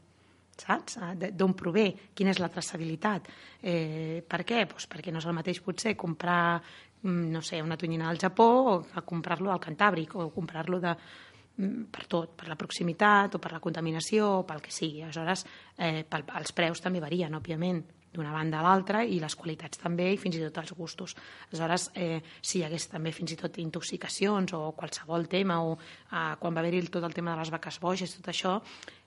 saps? 0.60 0.98
Ah, 0.98 1.14
D'on 1.14 1.54
prové? 1.58 1.88
Quina 2.14 2.32
és 2.32 2.40
la 2.42 2.50
traçabilitat? 2.52 3.28
Eh, 3.62 4.22
per 4.28 4.42
què? 4.46 4.64
Pues 4.70 4.86
perquè 4.90 5.12
no 5.12 5.22
és 5.22 5.28
el 5.28 5.36
mateix 5.36 5.60
potser 5.64 5.94
comprar 5.96 6.60
mm, 7.02 7.30
no 7.32 7.42
sé, 7.42 7.62
una 7.62 7.78
tonyina 7.80 8.08
del 8.08 8.20
Japó 8.20 8.48
o 8.74 8.78
comprar-lo 9.04 9.52
al 9.52 9.62
Cantàbric 9.62 10.14
o 10.16 10.30
comprar-lo 10.34 10.80
de 10.80 10.94
mm, 10.94 11.90
per 11.90 12.06
tot, 12.06 12.36
per 12.38 12.48
la 12.48 12.58
proximitat 12.60 13.34
o 13.34 13.42
per 13.42 13.52
la 13.52 13.62
contaminació 13.64 14.30
o 14.40 14.46
pel 14.46 14.62
que 14.62 14.74
sigui. 14.74 15.02
Aleshores, 15.02 15.46
eh, 15.78 16.04
pel, 16.08 16.26
els 16.38 16.54
preus 16.56 16.82
també 16.84 17.02
varien, 17.02 17.34
òbviament, 17.34 17.82
d'una 18.14 18.32
banda 18.32 18.60
a 18.60 18.64
l'altra 18.64 19.02
i 19.04 19.18
les 19.22 19.36
qualitats 19.36 19.80
també 19.82 20.12
i 20.12 20.18
fins 20.20 20.38
i 20.38 20.42
tot 20.46 20.62
els 20.62 20.74
gustos. 20.78 21.16
Aleshores, 21.50 21.90
eh, 21.94 22.20
si 22.40 22.60
hi 22.60 22.66
hagués 22.66 22.88
també 22.92 23.12
fins 23.12 23.34
i 23.34 23.40
tot 23.40 23.58
intoxicacions 23.58 24.54
o 24.54 24.72
qualsevol 24.78 25.26
tema 25.28 25.60
o 25.62 25.74
eh, 25.74 26.34
quan 26.40 26.54
va 26.54 26.62
haver-hi 26.62 26.84
tot 26.88 27.04
el 27.04 27.16
tema 27.16 27.34
de 27.34 27.42
les 27.42 27.54
vaques 27.54 27.80
boges, 27.82 28.18
tot 28.20 28.30
això, 28.30 28.60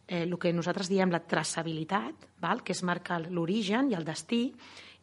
eh, 0.07 0.23
el 0.23 0.37
que 0.39 0.53
nosaltres 0.53 0.89
diem 0.91 1.11
la 1.11 1.23
traçabilitat, 1.23 2.27
val? 2.43 2.63
que 2.63 2.75
es 2.75 2.83
marca 2.83 3.19
l'origen 3.19 3.91
i 3.91 3.97
el 3.97 4.05
destí, 4.05 4.51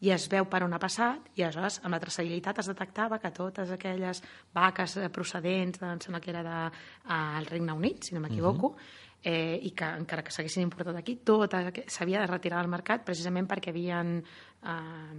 i 0.05 0.11
es 0.13 0.27
veu 0.29 0.45
per 0.51 0.61
on 0.67 0.75
ha 0.75 0.81
passat, 0.83 1.31
i 1.39 1.45
aleshores 1.45 1.79
amb 1.85 1.97
la 1.97 2.01
traçabilitat 2.03 2.59
es 2.61 2.69
detectava 2.69 3.19
que 3.23 3.31
totes 3.33 3.71
aquelles 3.73 4.21
vaques 4.55 4.99
eh, 4.99 5.09
procedents, 5.09 5.81
de, 5.81 5.93
em 5.95 6.03
sembla 6.03 6.21
que 6.21 6.33
era 6.35 6.43
del 6.45 6.69
de, 6.69 6.83
el 7.39 7.49
Regne 7.49 7.73
Unit, 7.73 8.05
si 8.05 8.17
no 8.17 8.21
m'equivoco, 8.25 8.75
eh, 9.25 9.59
i 9.63 9.73
que 9.73 9.89
encara 9.99 10.23
que 10.23 10.33
s'haguessin 10.35 10.67
importat 10.67 11.01
aquí, 11.01 11.17
tot 11.25 11.57
s'havia 11.89 12.21
de 12.21 12.31
retirar 12.31 12.61
del 12.61 12.71
mercat 12.71 13.05
precisament 13.07 13.49
perquè 13.49 13.73
havien, 13.73 14.19
eh, 14.21 15.15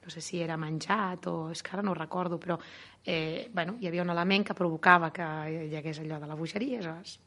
no 0.00 0.10
sé 0.14 0.22
si 0.24 0.40
era 0.40 0.56
menjat 0.56 1.26
o 1.28 1.50
és 1.50 1.62
que 1.62 1.74
ara 1.74 1.84
no 1.84 1.94
recordo, 1.94 2.38
però 2.38 2.58
eh, 3.04 3.50
bueno, 3.52 3.76
hi 3.80 3.90
havia 3.90 4.06
un 4.06 4.14
element 4.14 4.46
que 4.46 4.54
provocava 4.54 5.10
que 5.12 5.26
hi 5.66 5.74
hagués 5.76 6.00
allò 6.00 6.20
de 6.22 6.30
la 6.30 6.38
bogeria, 6.38 6.78
aleshores... 6.78 7.18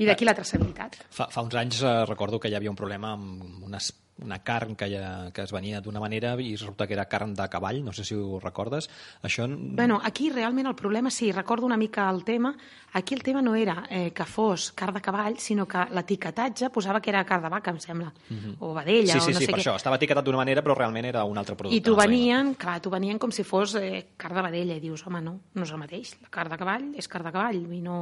I 0.00 0.06
d'aquí 0.08 0.24
la 0.24 0.32
traçabilitat. 0.32 0.94
Fa, 1.12 1.26
fa 1.28 1.42
uns 1.44 1.52
anys 1.60 1.82
eh, 1.84 2.04
recordo 2.08 2.38
que 2.40 2.48
hi 2.48 2.54
havia 2.56 2.70
un 2.72 2.78
problema 2.78 3.10
amb 3.18 3.66
unes, 3.66 3.90
una 4.22 4.38
carn 4.42 4.76
que, 4.76 4.88
ja, 4.88 5.30
que 5.32 5.42
es 5.44 5.52
venia 5.52 5.82
d'una 5.84 6.00
manera 6.00 6.34
i 6.40 6.54
resulta 6.56 6.86
que 6.86 6.94
era 6.96 7.04
carn 7.08 7.34
de 7.36 7.48
cavall, 7.52 7.82
no 7.84 7.92
sé 7.92 8.04
si 8.04 8.16
ho 8.16 8.40
recordes. 8.40 8.88
Això... 9.22 9.44
Bueno, 9.48 10.00
aquí 10.02 10.30
realment 10.30 10.70
el 10.70 10.74
problema, 10.74 11.10
sí, 11.10 11.32
recordo 11.32 11.66
una 11.66 11.76
mica 11.76 12.08
el 12.10 12.24
tema, 12.24 12.54
aquí 12.94 13.14
el 13.14 13.22
tema 13.22 13.42
no 13.42 13.54
era 13.54 13.84
eh, 13.90 14.12
que 14.12 14.24
fos 14.24 14.72
carn 14.72 14.94
de 14.96 15.02
cavall, 15.04 15.36
sinó 15.38 15.66
que 15.68 15.84
l'etiquetatge 15.92 16.70
posava 16.72 17.02
que 17.04 17.12
era 17.12 17.24
carn 17.28 17.44
de 17.44 17.52
vaca, 17.52 17.74
em 17.74 17.80
sembla, 17.82 18.12
o 18.60 18.72
vedella, 18.74 19.18
sí, 19.18 19.20
sí, 19.20 19.30
o 19.30 19.34
no 19.34 19.40
sí, 19.40 19.44
sé 19.44 19.52
per 19.52 19.60
què. 19.60 19.66
això. 19.66 19.76
Estava 19.76 20.00
etiquetat 20.00 20.24
d'una 20.24 20.40
manera, 20.40 20.64
però 20.64 20.78
realment 20.78 21.10
era 21.12 21.24
un 21.28 21.36
altre 21.36 21.58
producte. 21.58 21.76
I 21.76 21.84
t'ho 21.84 21.96
venien, 21.98 22.54
clar, 22.56 22.78
t'ho 22.80 22.92
venien 22.94 23.20
com 23.20 23.34
si 23.34 23.44
fos 23.44 23.76
eh, 23.76 24.16
carn 24.16 24.40
de 24.40 24.46
vedella, 24.48 24.80
i 24.80 24.84
dius, 24.84 25.04
home, 25.06 25.20
no, 25.20 25.36
no 25.52 25.68
és 25.68 25.76
el 25.76 25.82
mateix. 25.82 26.16
La 26.24 26.32
carn 26.32 26.52
de 26.52 26.60
cavall 26.62 26.90
és 26.96 27.08
carn 27.12 27.28
de 27.28 27.36
cavall. 27.36 27.60
I 27.76 27.84
no, 27.84 28.00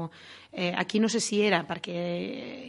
eh, 0.52 0.72
aquí 0.78 1.02
no 1.02 1.10
sé 1.10 1.18
si 1.18 1.42
era 1.42 1.64
perquè, 1.66 1.98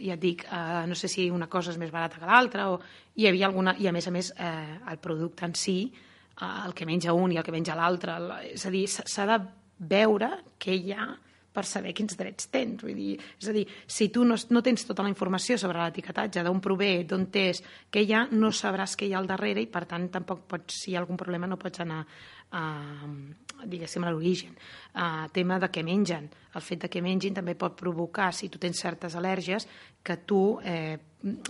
ja 0.02 0.18
et 0.18 0.22
dic, 0.22 0.46
eh, 0.50 0.84
no 0.90 0.98
sé 0.98 1.08
si 1.12 1.30
una 1.30 1.46
cosa 1.46 1.70
és 1.70 1.78
més 1.78 1.94
barata 1.94 2.18
que 2.18 2.26
l'altra, 2.26 2.70
o 2.74 2.80
hi 3.16 3.26
havia 3.30 3.46
alguna... 3.48 3.74
I 3.80 3.88
a 3.88 3.92
més 3.96 4.06
a 4.08 4.12
més, 4.14 4.32
eh, 4.36 4.78
el 4.92 4.98
producte 5.02 5.44
en 5.48 5.54
si 5.56 5.78
eh, 5.90 6.50
el 6.66 6.74
que 6.76 6.86
menja 6.88 7.14
un 7.16 7.32
i 7.32 7.38
el 7.40 7.44
que 7.46 7.54
menja 7.54 7.76
l'altre. 7.78 8.18
la- 8.20 8.42
És 8.44 8.66
a 8.66 8.70
dir, 8.70 8.86
s'ha 8.88 9.26
de 9.26 9.38
veure 9.78 10.30
què 10.60 10.74
hi 10.76 10.92
ha 10.92 11.06
per 11.56 11.64
saber 11.64 11.94
quins 11.96 12.12
drets 12.20 12.50
tens. 12.52 12.82
Vull 12.84 12.92
dir, 12.94 13.14
és 13.40 13.48
a 13.48 13.52
dir, 13.56 13.62
si 13.88 14.10
tu 14.12 14.26
no, 14.28 14.36
no 14.52 14.60
tens 14.62 14.84
tota 14.84 15.02
la 15.02 15.08
informació 15.08 15.56
sobre 15.56 15.80
l'etiquetatge, 15.80 16.42
d'on 16.44 16.60
prové, 16.60 17.04
d'on 17.08 17.24
és, 17.32 17.62
què 17.90 18.02
hi 18.04 18.12
ha, 18.12 18.26
no 18.30 18.50
sabràs 18.52 18.92
què 19.00 19.08
hi 19.08 19.14
ha 19.14 19.18
al 19.22 19.26
darrere 19.30 19.62
i, 19.64 19.66
per 19.72 19.86
tant, 19.88 20.10
tampoc 20.12 20.44
pots, 20.46 20.82
si 20.82 20.90
hi 20.92 20.96
ha 20.96 21.00
algun 21.00 21.16
problema, 21.16 21.48
no 21.48 21.56
pots 21.56 21.80
anar 21.80 22.02
a, 22.52 22.62
diguéssim, 23.64 24.04
a 24.04 24.10
l'origen. 24.12 24.52
Uh, 24.92 25.24
tema 25.32 25.56
de 25.58 25.70
què 25.72 25.82
mengen. 25.84 26.28
El 26.56 26.64
fet 26.64 26.84
de 26.84 26.90
què 26.92 27.00
mengin 27.04 27.34
també 27.36 27.54
pot 27.56 27.74
provocar, 27.76 28.30
si 28.36 28.50
tu 28.52 28.58
tens 28.60 28.76
certes 28.80 29.16
al·lèrgies, 29.16 29.66
que 30.04 30.16
tu 30.28 30.58
eh, 30.62 30.98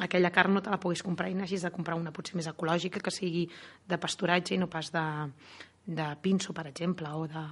aquella 0.01 0.33
carn 0.33 0.57
no 0.57 0.63
te 0.63 0.73
la 0.73 0.81
puguis 0.81 1.03
comprar 1.05 1.29
i 1.31 1.37
n'hagis 1.37 1.67
de 1.67 1.73
comprar 1.75 1.97
una 1.99 2.13
potser 2.15 2.37
més 2.39 2.49
ecològica, 2.51 3.03
que 3.03 3.13
sigui 3.15 3.47
de 3.89 3.99
pasturatge 4.01 4.55
i 4.55 4.61
no 4.61 4.71
pas 4.73 4.91
de, 4.95 5.07
de 5.87 6.11
pinso, 6.23 6.55
per 6.57 6.67
exemple, 6.71 7.13
o 7.13 7.27
de 7.31 7.45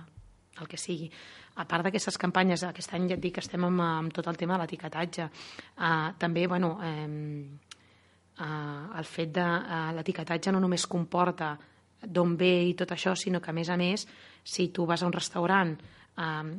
el 0.61 0.69
que 0.71 0.78
sigui. 0.78 1.09
A 1.59 1.64
part 1.66 1.87
d'aquestes 1.87 2.19
campanyes, 2.19 2.62
aquest 2.66 2.95
any 2.95 3.09
ja 3.11 3.16
et 3.16 3.23
dic 3.23 3.37
que 3.37 3.43
estem 3.43 3.64
amb, 3.66 3.83
amb 3.83 4.14
tot 4.14 4.26
el 4.31 4.38
tema 4.38 4.54
de 4.54 4.62
l'etiquetatge. 4.62 5.28
Uh, 5.75 6.12
també, 6.19 6.47
bueno, 6.50 6.76
eh, 6.83 7.09
uh, 8.38 8.99
el 8.99 9.09
fet 9.11 9.35
de 9.35 9.45
uh, 9.45 9.90
l'etiquetatge 9.97 10.54
no 10.54 10.62
només 10.62 10.87
comporta 10.90 11.57
d'on 12.07 12.37
ve 12.38 12.52
i 12.69 12.75
tot 12.78 12.93
això, 12.95 13.14
sinó 13.19 13.40
que, 13.40 13.50
a 13.50 13.57
més 13.57 13.71
a 13.71 13.78
més, 13.81 14.07
si 14.45 14.69
tu 14.69 14.87
vas 14.87 15.02
a 15.02 15.07
un 15.09 15.14
restaurant, 15.14 15.75
eh, 15.75 16.54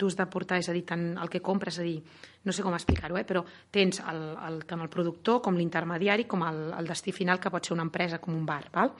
tu 0.00 0.08
has 0.08 0.16
de 0.16 0.26
portar, 0.32 0.58
és 0.62 0.68
a 0.72 0.74
dir, 0.76 0.86
tant 0.88 1.02
el 1.20 1.28
que 1.28 1.42
compres, 1.44 1.76
és 1.76 1.82
a 1.82 1.84
dir, 1.84 1.98
no 2.48 2.54
sé 2.56 2.64
com 2.64 2.72
explicar-ho, 2.76 3.18
eh, 3.20 3.26
però 3.28 3.42
tens 3.70 4.00
el, 4.08 4.22
el, 4.48 4.62
tant 4.68 4.80
el 4.80 4.88
productor 4.92 5.42
com 5.44 5.58
l'intermediari 5.60 6.24
com 6.30 6.46
el, 6.48 6.70
el 6.78 6.88
destí 6.88 7.12
final, 7.12 7.40
que 7.40 7.52
pot 7.52 7.68
ser 7.68 7.76
una 7.76 7.84
empresa 7.84 8.20
com 8.22 8.36
un 8.36 8.46
bar. 8.48 8.64
Val? 8.72 8.94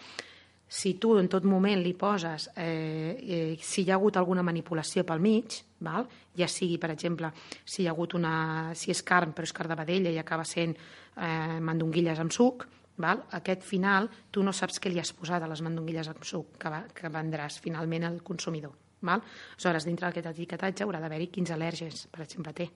Si 0.71 0.93
tu 1.03 1.17
en 1.19 1.27
tot 1.27 1.47
moment 1.49 1.81
li 1.83 1.97
poses, 1.99 2.51
eh, 2.55 3.17
eh, 3.19 3.57
si 3.59 3.83
hi 3.83 3.91
ha 3.91 3.97
hagut 3.97 4.21
alguna 4.21 4.45
manipulació 4.47 5.03
pel 5.09 5.25
mig, 5.25 5.57
val? 5.83 6.07
ja 6.37 6.47
sigui, 6.47 6.77
per 6.79 6.93
exemple, 6.93 7.33
si 7.65 7.83
hi 7.83 7.89
ha 7.89 7.95
hagut 7.97 8.15
una, 8.15 8.75
si 8.79 8.93
és 8.95 9.01
carn 9.03 9.33
però 9.35 9.49
és 9.49 9.57
carn 9.57 9.73
de 9.73 9.81
vedella 9.81 10.13
i 10.15 10.21
acaba 10.21 10.45
sent 10.47 10.77
eh, 10.77 11.59
mandonguilles 11.59 12.21
amb 12.23 12.31
suc, 12.31 12.69
val? 13.03 13.25
aquest 13.41 13.65
final 13.67 14.07
tu 14.31 14.45
no 14.47 14.55
saps 14.55 14.79
què 14.79 14.93
li 14.93 15.01
has 15.03 15.11
posat 15.17 15.43
a 15.43 15.51
les 15.51 15.65
mandonguilles 15.65 16.13
amb 16.13 16.23
suc 16.23 16.55
que, 16.61 16.71
va, 16.71 16.85
que 16.95 17.11
vendràs 17.11 17.59
finalment 17.65 18.07
al 18.07 18.23
consumidor. 18.23 18.90
Val? 19.03 19.23
Aleshores, 19.57 19.87
dintre 19.89 20.09
d'aquest 20.09 20.31
etiquetatge 20.33 20.85
haurà 20.85 21.01
d'haver-hi 21.03 21.31
quins 21.33 21.53
al·lèrgens, 21.55 22.07
per 22.13 22.25
exemple, 22.25 22.53
té. 22.57 22.69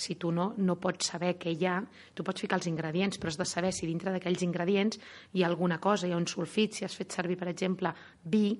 Si 0.00 0.16
tu 0.16 0.30
no, 0.32 0.54
no 0.56 0.76
pots 0.80 1.10
saber 1.12 1.34
què 1.38 1.52
hi 1.52 1.66
ha, 1.68 1.78
tu 2.14 2.24
pots 2.24 2.40
ficar 2.40 2.58
els 2.60 2.68
ingredients, 2.70 3.18
però 3.20 3.32
has 3.32 3.38
de 3.38 3.46
saber 3.48 3.72
si 3.76 3.88
dintre 3.88 4.14
d'aquells 4.14 4.44
ingredients 4.46 5.00
hi 5.34 5.42
ha 5.42 5.48
alguna 5.50 5.78
cosa, 5.78 6.08
hi 6.08 6.14
ha 6.14 6.20
un 6.20 6.28
sulfit, 6.30 6.78
si 6.78 6.86
has 6.86 6.96
fet 6.96 7.12
servir, 7.12 7.36
per 7.36 7.50
exemple, 7.52 7.92
vi, 8.24 8.54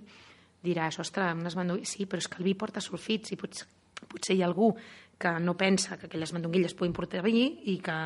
diràs, 0.62 1.00
ostres, 1.00 1.36
unes 1.38 1.56
mandonguilles... 1.56 1.94
Sí, 1.96 2.06
però 2.06 2.20
és 2.20 2.28
que 2.28 2.42
el 2.42 2.50
vi 2.50 2.56
porta 2.58 2.82
sulfits 2.84 3.32
i 3.32 3.38
potser, 3.40 3.68
potser 4.10 4.36
hi 4.36 4.42
ha 4.42 4.50
algú 4.50 4.74
que 5.20 5.32
no 5.40 5.56
pensa 5.56 5.98
que 6.00 6.08
aquelles 6.08 6.32
mandonguilles 6.32 6.72
puguin 6.76 6.94
portar 6.96 7.20
vi 7.24 7.42
i 7.68 7.76
que 7.84 7.96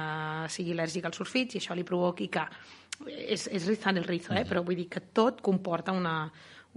sigui 0.50 0.74
al·lèrgic 0.74 1.06
als 1.06 1.20
sulfits 1.20 1.54
i 1.54 1.62
això 1.62 1.76
li 1.78 1.86
provoqui 1.86 2.30
que... 2.30 2.42
És, 3.10 3.48
és 3.50 3.64
rizant 3.66 3.98
el 3.98 4.04
rizo, 4.06 4.30
eh? 4.38 4.44
però 4.46 4.62
vull 4.62 4.78
dir 4.78 4.86
que 4.86 5.00
tot 5.14 5.40
comporta 5.42 5.90
una, 5.90 6.28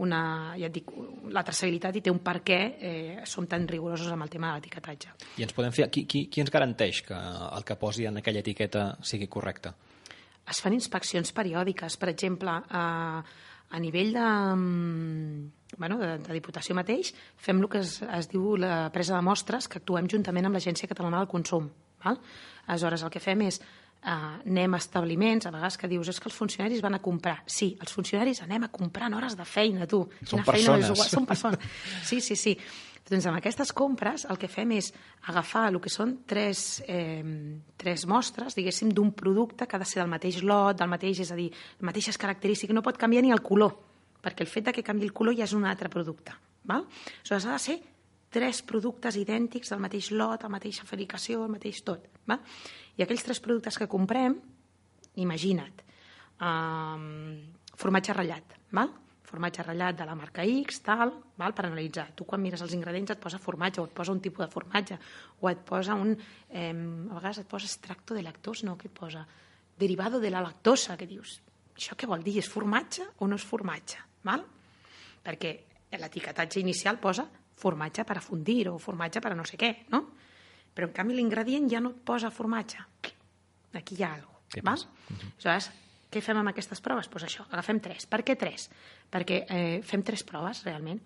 una, 0.04 0.22
ja 0.58 0.70
et 0.70 0.76
dic, 0.76 0.92
la 1.34 1.44
traçabilitat 1.46 1.98
i 1.98 2.04
té 2.06 2.14
un 2.14 2.22
per 2.24 2.38
què 2.46 2.60
eh, 2.78 3.26
som 3.26 3.48
tan 3.50 3.66
rigorosos 3.70 4.12
amb 4.14 4.28
el 4.28 4.32
tema 4.34 4.52
de 4.52 4.60
l'etiquetatge. 4.60 5.14
I 5.42 5.46
ens 5.48 5.56
podem 5.58 5.74
fer... 5.74 5.90
Qui, 5.94 6.06
qui, 6.10 6.28
qui 6.30 6.44
ens 6.44 6.54
garanteix 6.54 7.02
que 7.08 7.18
el 7.18 7.66
que 7.66 7.78
posi 7.82 8.06
en 8.10 8.22
aquella 8.22 8.44
etiqueta 8.46 8.92
sigui 9.02 9.30
correcte? 9.32 9.74
Es 10.48 10.62
fan 10.64 10.78
inspeccions 10.78 11.34
periòdiques, 11.36 11.98
per 12.00 12.12
exemple, 12.14 12.54
a, 12.54 12.84
a 13.70 13.82
nivell 13.84 14.14
de, 14.16 14.28
mm, 14.56 15.74
bueno, 15.82 15.98
de, 16.00 16.14
de 16.24 16.38
Diputació 16.38 16.78
mateix, 16.78 17.12
fem 17.36 17.60
el 17.60 17.68
que 17.72 17.82
es, 17.82 17.98
es 18.06 18.30
diu 18.32 18.56
la 18.62 18.88
presa 18.94 19.18
de 19.18 19.26
mostres, 19.26 19.68
que 19.68 19.82
actuem 19.82 20.08
juntament 20.14 20.48
amb 20.48 20.60
l'Agència 20.60 20.88
Catalana 20.88 21.24
del 21.24 21.32
Consum. 21.34 21.68
Val? 22.06 22.22
Aleshores, 22.68 23.04
el 23.04 23.12
que 23.12 23.24
fem 23.24 23.44
és 23.48 23.60
eh, 24.04 24.10
anem 24.48 24.74
a 24.74 24.78
establiments, 24.82 25.46
a 25.46 25.52
vegades 25.52 25.78
que 25.78 25.88
dius 25.88 26.08
és 26.10 26.20
que 26.20 26.30
els 26.30 26.38
funcionaris 26.38 26.82
van 26.82 26.96
a 26.96 27.02
comprar. 27.04 27.44
Sí, 27.46 27.76
els 27.82 27.94
funcionaris 27.94 28.42
anem 28.44 28.68
a 28.68 28.72
comprar 28.74 29.08
en 29.08 29.18
hores 29.20 29.38
de 29.38 29.46
feina, 29.46 29.88
tu. 29.88 30.04
Són 30.24 30.42
Quina 30.42 30.52
feina 30.52 30.76
persones. 30.78 30.92
igual, 30.92 31.10
són 31.10 31.26
persones. 31.26 31.60
Sí, 32.04 32.22
sí, 32.22 32.36
sí. 32.36 32.58
Doncs 33.08 33.26
amb 33.30 33.38
aquestes 33.38 33.72
compres 33.72 34.26
el 34.28 34.36
que 34.38 34.50
fem 34.52 34.74
és 34.76 34.90
agafar 35.32 35.70
el 35.70 35.80
que 35.80 35.90
són 35.90 36.26
tres, 36.28 36.84
eh, 36.88 37.24
tres 37.78 38.06
mostres, 38.06 38.56
diguéssim, 38.56 38.90
d'un 38.92 39.14
producte 39.16 39.66
que 39.66 39.78
ha 39.78 39.80
de 39.80 39.86
ser 39.88 40.02
del 40.02 40.10
mateix 40.12 40.42
lot, 40.44 40.76
del 40.78 40.90
mateix, 40.92 41.22
és 41.24 41.32
a 41.32 41.36
dir, 41.36 41.48
mateixes 41.80 42.18
característiques, 42.18 42.76
no 42.76 42.84
pot 42.84 42.98
canviar 42.98 43.24
ni 43.24 43.32
el 43.32 43.42
color, 43.42 43.78
perquè 44.22 44.44
el 44.44 44.52
fet 44.52 44.66
de 44.66 44.74
que 44.74 44.84
canvi 44.84 45.06
el 45.06 45.14
color 45.14 45.38
ja 45.38 45.46
és 45.46 45.54
un 45.54 45.64
altre 45.66 45.88
producte. 45.88 46.36
Val? 46.68 46.84
Aleshores, 47.22 47.46
ha 47.46 47.54
de 47.54 47.60
ser 47.60 47.80
tres 48.30 48.62
productes 48.62 49.16
idèntics 49.16 49.70
del 49.72 49.80
mateix 49.80 50.12
lot, 50.12 50.44
la 50.44 50.50
mateixa 50.52 50.84
fabricació, 50.84 51.46
el 51.46 51.56
mateix 51.56 51.82
tot. 51.88 52.10
Val? 52.28 52.44
I 52.98 53.06
aquells 53.06 53.26
tres 53.26 53.42
productes 53.44 53.78
que 53.80 53.88
comprem, 53.90 54.38
imagina't, 55.22 55.84
um, 56.42 57.36
formatge 57.78 58.16
ratllat, 58.16 58.58
val? 58.72 58.94
formatge 59.28 59.64
ratllat 59.66 59.98
de 60.00 60.06
la 60.08 60.16
marca 60.16 60.46
X, 60.48 60.80
tal, 60.86 61.12
val? 61.36 61.54
per 61.54 61.66
analitzar. 61.68 62.14
Tu 62.16 62.24
quan 62.24 62.40
mires 62.42 62.62
els 62.64 62.74
ingredients 62.78 63.12
et 63.12 63.20
posa 63.20 63.40
formatge, 63.44 63.82
o 63.82 63.88
et 63.90 63.96
posa 63.96 64.14
un 64.14 64.22
tipus 64.24 64.46
de 64.46 64.52
formatge, 64.52 64.96
o 65.42 65.50
et 65.52 65.60
posa 65.68 65.98
un... 66.00 66.14
Eh, 66.48 66.72
a 66.72 67.18
vegades 67.18 67.42
et 67.44 67.50
posa 67.50 67.68
extracto 67.68 68.16
de 68.16 68.24
lactosa, 68.24 68.66
no, 68.70 68.78
què 68.80 68.88
et 68.88 68.96
posa? 68.96 69.26
Derivado 69.78 70.22
de 70.24 70.32
la 70.32 70.42
lactosa, 70.42 70.96
que 70.98 71.10
dius, 71.10 71.42
això 71.76 71.98
què 72.00 72.08
vol 72.08 72.24
dir? 72.24 72.38
És 72.40 72.48
formatge 72.50 73.04
o 73.20 73.28
no 73.28 73.36
és 73.36 73.46
formatge? 73.46 74.00
Val? 74.24 74.46
Perquè 75.28 75.52
l'etiquetatge 76.00 76.64
inicial 76.64 77.00
posa 77.04 77.28
formatge 77.58 78.06
per 78.08 78.18
a 78.20 78.24
fundir 78.24 78.68
o 78.72 78.78
formatge 78.80 79.22
per 79.22 79.34
a 79.34 79.38
no 79.38 79.46
sé 79.50 79.60
què, 79.60 79.74
no? 79.92 80.06
Però 80.78 80.86
en 80.86 80.94
canvi 80.94 81.18
l'ingredient 81.18 81.66
ja 81.72 81.82
no 81.82 81.96
et 81.96 82.02
posa 82.06 82.30
formatge. 82.30 82.84
Aquí 83.74 83.98
hi 83.98 84.06
ha 84.06 84.14
alguna 84.14 84.44
Què 84.54 84.62
cosa. 84.62 84.70
Val? 84.70 85.18
Aleshores, 85.18 85.72
què 86.14 86.22
fem 86.24 86.38
amb 86.40 86.54
aquestes 86.54 86.82
proves? 86.86 87.08
Doncs 87.08 87.14
pues 87.16 87.26
això, 87.26 87.48
agafem 87.50 87.82
tres. 87.84 88.06
Per 88.06 88.22
què 88.24 88.38
tres? 88.40 88.70
Perquè 89.12 89.42
eh, 89.50 89.80
fem 89.84 90.06
tres 90.06 90.24
proves, 90.28 90.62
realment. 90.68 91.02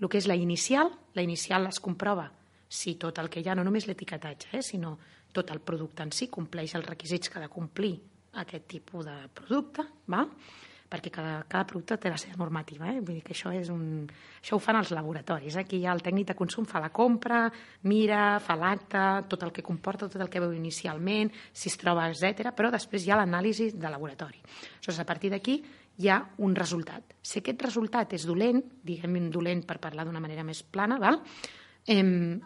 El 0.00 0.10
que 0.10 0.20
és 0.20 0.28
la 0.28 0.36
inicial, 0.36 0.92
la 1.16 1.24
inicial 1.24 1.66
es 1.70 1.80
comprova 1.80 2.28
si 2.68 2.96
tot 3.00 3.18
el 3.22 3.30
que 3.30 3.40
hi 3.40 3.48
ha, 3.48 3.54
no 3.54 3.64
només 3.64 3.86
l'etiquetatge, 3.88 4.50
eh, 4.58 4.62
sinó 4.62 4.96
tot 5.34 5.50
el 5.54 5.60
producte 5.64 6.04
en 6.04 6.12
si 6.14 6.28
compleix 6.30 6.74
els 6.78 6.86
requisits 6.86 7.30
que 7.30 7.40
ha 7.40 7.44
de 7.44 7.50
complir 7.52 7.94
aquest 8.42 8.66
tipus 8.70 9.06
de 9.06 9.16
producte, 9.34 9.84
val? 10.10 10.30
Perquè 10.94 11.10
cada, 11.10 11.34
cada 11.50 11.66
producte 11.66 11.98
té 11.98 12.12
la 12.12 12.18
seva 12.20 12.38
normativa. 12.38 12.88
Eh? 12.92 13.00
Vull 13.02 13.18
dir 13.18 13.24
que 13.26 13.34
això, 13.34 13.50
és 13.54 13.70
un... 13.74 14.06
això 14.38 14.56
ho 14.56 14.62
fan 14.62 14.78
els 14.78 14.92
laboratoris. 14.94 15.58
Aquí 15.58 15.80
ja 15.82 15.94
el 15.94 16.02
tècnic 16.04 16.30
de 16.30 16.38
consum 16.38 16.68
fa 16.70 16.82
la 16.82 16.92
compra, 16.94 17.48
mira, 17.90 18.38
fa 18.44 18.56
l'acte, 18.58 19.04
tot 19.30 19.42
el 19.46 19.52
que 19.54 19.64
comporta, 19.66 20.08
tot 20.08 20.22
el 20.22 20.30
que 20.30 20.42
veu 20.42 20.54
inicialment, 20.54 21.32
si 21.52 21.70
es 21.72 21.78
troba, 21.80 22.06
etc. 22.12 22.54
però 22.54 22.70
després 22.74 23.06
hi 23.06 23.14
ha 23.14 23.18
l'anàlisi 23.20 23.72
de 23.74 23.90
laboratori. 23.90 24.38
Aleshores, 24.78 25.02
a 25.02 25.08
partir 25.08 25.32
d'aquí 25.34 25.58
hi 25.98 26.10
ha 26.10 26.20
un 26.42 26.54
resultat. 26.58 27.14
Si 27.22 27.40
aquest 27.40 27.62
resultat 27.66 28.14
és 28.16 28.26
dolent, 28.26 28.62
diguem 28.82 29.30
dolent 29.34 29.62
per 29.66 29.80
parlar 29.82 30.06
d'una 30.06 30.22
manera 30.22 30.46
més 30.46 30.62
plana, 30.62 30.98
val? 31.02 31.20
Eh, 31.84 32.00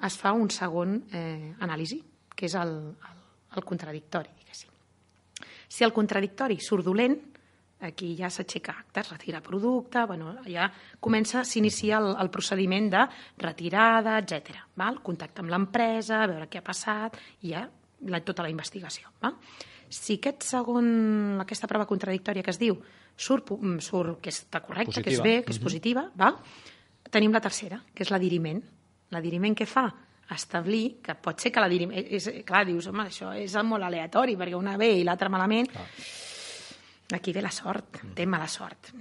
es 0.09 0.19
fa 0.19 0.35
un 0.35 0.51
segon 0.51 1.03
eh, 1.13 1.55
anàlisi, 1.65 2.01
que 2.35 2.47
és 2.49 2.55
el, 2.59 2.75
el, 2.93 3.25
el 3.57 3.65
contradictori, 3.65 4.33
diguéssim. 4.41 4.73
Si 5.69 5.85
el 5.85 5.93
contradictori 5.93 6.59
surt 6.65 6.87
dolent, 6.87 7.19
aquí 7.81 8.15
ja 8.19 8.31
s'aixeca 8.31 8.75
actes, 8.81 9.11
retira 9.13 9.41
producte, 9.45 10.05
bueno, 10.07 10.35
ja 10.47 10.69
comença, 11.01 11.45
s'inicia 11.45 11.99
el, 12.03 12.13
el 12.19 12.31
procediment 12.35 12.91
de 12.91 13.05
retirada, 13.39 14.19
etc. 14.19 14.63
Val? 14.79 15.03
Contacte 15.05 15.45
amb 15.45 15.53
l'empresa, 15.55 16.25
veure 16.27 16.49
què 16.51 16.63
ha 16.63 16.67
passat, 16.67 17.19
i 17.43 17.55
ja 17.55 17.67
la, 18.09 18.23
tota 18.25 18.47
la 18.47 18.51
investigació. 18.53 19.13
Val? 19.23 19.37
Si 19.89 20.19
aquest 20.19 20.45
segon, 20.45 21.39
aquesta 21.41 21.69
prova 21.71 21.87
contradictòria 21.89 22.45
que 22.45 22.53
es 22.53 22.61
diu 22.61 22.77
surt, 23.17 23.55
mm, 23.57 23.79
surt 23.81 24.21
que 24.23 24.31
està 24.31 24.61
correcta, 24.65 25.01
que 25.03 25.11
és 25.11 25.19
Positiva. 25.19 25.29
bé, 25.29 25.45
que 25.45 25.53
és 25.53 25.59
positiva, 25.59 26.11
val? 26.15 26.37
tenim 27.11 27.33
la 27.33 27.41
tercera, 27.41 27.81
que 27.95 28.05
és 28.05 28.11
l'adiriment. 28.13 28.61
L'adiriment 29.15 29.55
què 29.57 29.67
fa? 29.67 29.87
Establir 30.35 30.99
que 31.01 31.15
pot 31.15 31.41
ser 31.41 31.51
que 31.51 31.63
l'adiriment... 31.63 32.05
És, 32.19 32.29
clar, 32.45 32.67
dius, 32.69 32.91
home, 32.91 33.07
això 33.09 33.33
és 33.33 33.55
molt 33.65 33.87
aleatori, 33.87 34.37
perquè 34.37 34.59
una 34.59 34.77
bé 34.77 34.91
i 34.99 35.07
l'altra 35.09 35.31
malament. 35.33 35.71
Aquí 37.15 37.33
ve 37.33 37.41
la 37.41 37.53
sort, 37.55 38.03
té 38.15 38.27
mala 38.29 38.49
sort. 38.49 38.93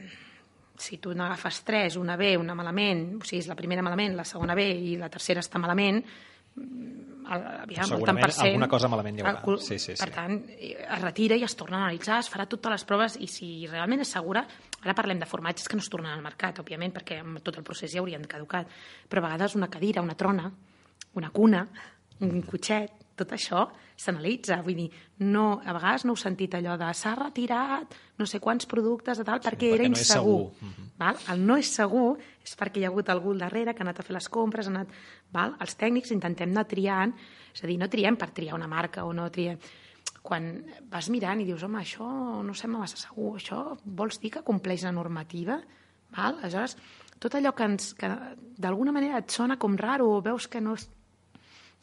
Si 0.78 1.00
tu 1.02 1.12
n'agafes 1.18 1.64
tres, 1.68 1.98
una 2.00 2.16
bé, 2.16 2.36
una 2.38 2.56
malament, 2.56 3.18
o 3.18 3.26
sigui, 3.26 3.42
és 3.42 3.50
la 3.50 3.58
primera 3.58 3.84
malament, 3.84 4.16
la 4.16 4.24
segona 4.28 4.56
bé 4.56 4.70
i 4.72 4.96
la 5.00 5.10
tercera 5.12 5.42
està 5.44 5.60
malament, 5.60 5.98
mm, 6.56 7.08
aviam, 7.28 7.96
el 7.98 8.06
tant 8.06 8.20
per 8.22 8.30
cent, 8.32 8.52
alguna 8.54 8.70
cosa 8.72 8.88
malament 8.88 9.18
hi 9.18 9.24
haurà. 9.26 9.42
el 9.44 9.60
Sí, 9.60 9.80
sí, 9.80 9.96
sí. 9.96 10.00
Per 10.00 10.10
tant, 10.14 10.38
es 10.48 11.02
retira 11.02 11.36
i 11.36 11.44
es 11.44 11.56
torna 11.56 11.82
a 11.82 11.82
analitzar, 11.88 12.20
es 12.20 12.30
farà 12.32 12.48
totes 12.48 12.72
les 12.72 12.86
proves 12.86 13.18
i 13.20 13.28
si 13.28 13.50
realment 13.68 14.06
és 14.06 14.14
segura, 14.16 14.46
ara 14.84 14.96
parlem 14.96 15.20
de 15.20 15.26
formatges 15.26 15.68
que 15.68 15.76
no 15.76 15.84
es 15.84 15.90
tornen 15.90 16.14
al 16.14 16.24
mercat, 16.24 16.62
òbviament, 16.64 16.94
perquè 16.94 17.20
amb 17.26 17.42
tot 17.44 17.58
el 17.58 17.66
procés 17.68 17.92
ja 17.92 18.00
haurien 18.00 18.24
caducat, 18.24 18.70
però 19.10 19.26
a 19.26 19.28
vegades 19.28 19.56
una 19.56 19.68
cadira, 19.68 20.02
una 20.02 20.16
trona, 20.16 20.52
una 21.16 21.30
cuna, 21.32 21.68
un 22.22 22.42
cotxet, 22.42 23.07
tot 23.17 23.33
això 23.36 23.65
s'analitza, 23.97 24.59
vull 24.65 24.77
dir, 24.77 24.88
no, 25.25 25.57
a 25.65 25.74
vegades 25.74 26.05
no 26.05 26.13
heu 26.13 26.19
sentit 26.21 26.53
allò 26.57 26.75
de 26.77 26.89
s'ha 26.93 27.15
retirat 27.17 27.95
no 28.17 28.27
sé 28.29 28.39
quants 28.41 28.69
productes 28.69 29.17
de 29.17 29.25
tal 29.25 29.41
sí, 29.41 29.47
perquè, 29.47 29.71
era 29.74 29.83
perquè 29.83 29.89
no 29.89 29.97
és 29.97 30.03
insegur. 30.05 30.38
segur. 30.51 30.69
Mhm. 30.69 30.86
Val? 30.97 31.24
El 31.33 31.43
no 31.45 31.57
és 31.57 31.71
segur 31.74 32.12
és 32.43 32.53
perquè 32.57 32.81
hi 32.81 32.86
ha 32.86 32.91
hagut 32.91 33.09
algú 33.09 33.33
al 33.33 33.41
darrere 33.45 33.74
que 33.74 33.83
ha 33.83 33.88
anat 33.88 34.00
a 34.01 34.05
fer 34.05 34.15
les 34.17 34.29
compres, 34.29 34.69
ha 34.69 34.74
anat... 34.75 34.93
Val? 35.33 35.57
Els 35.59 35.75
tècnics 35.77 36.13
intentem 36.15 36.53
anar 36.53 36.67
triant, 36.69 37.13
és 37.53 37.63
a 37.63 37.67
dir, 37.67 37.77
no 37.81 37.89
triem 37.89 38.15
per 38.15 38.31
triar 38.31 38.55
una 38.55 38.69
marca 38.69 39.05
o 39.05 39.13
no 39.13 39.29
triem... 39.33 39.59
Quan 40.27 40.47
vas 40.91 41.07
mirant 41.07 41.39
i 41.39 41.45
dius, 41.47 41.62
home, 41.63 41.79
això 41.79 42.05
no 42.43 42.53
sembla 42.57 42.81
massa 42.81 42.97
segur, 43.00 43.38
això 43.38 43.62
vols 43.86 44.19
dir 44.19 44.33
que 44.33 44.41
compleix 44.43 44.83
la 44.83 44.91
normativa? 44.91 45.55
Val? 46.12 46.41
Aleshores, 46.41 46.75
tot 47.19 47.38
allò 47.38 47.53
que, 47.55 47.63
ens, 47.63 47.93
que 47.97 48.09
d'alguna 48.59 48.91
manera 48.91 49.21
et 49.21 49.31
sona 49.31 49.57
com 49.57 49.77
raro 49.79 50.09
o 50.17 50.21
veus 50.25 50.50
que 50.51 50.59
no, 50.62 50.75
és, 50.75 50.89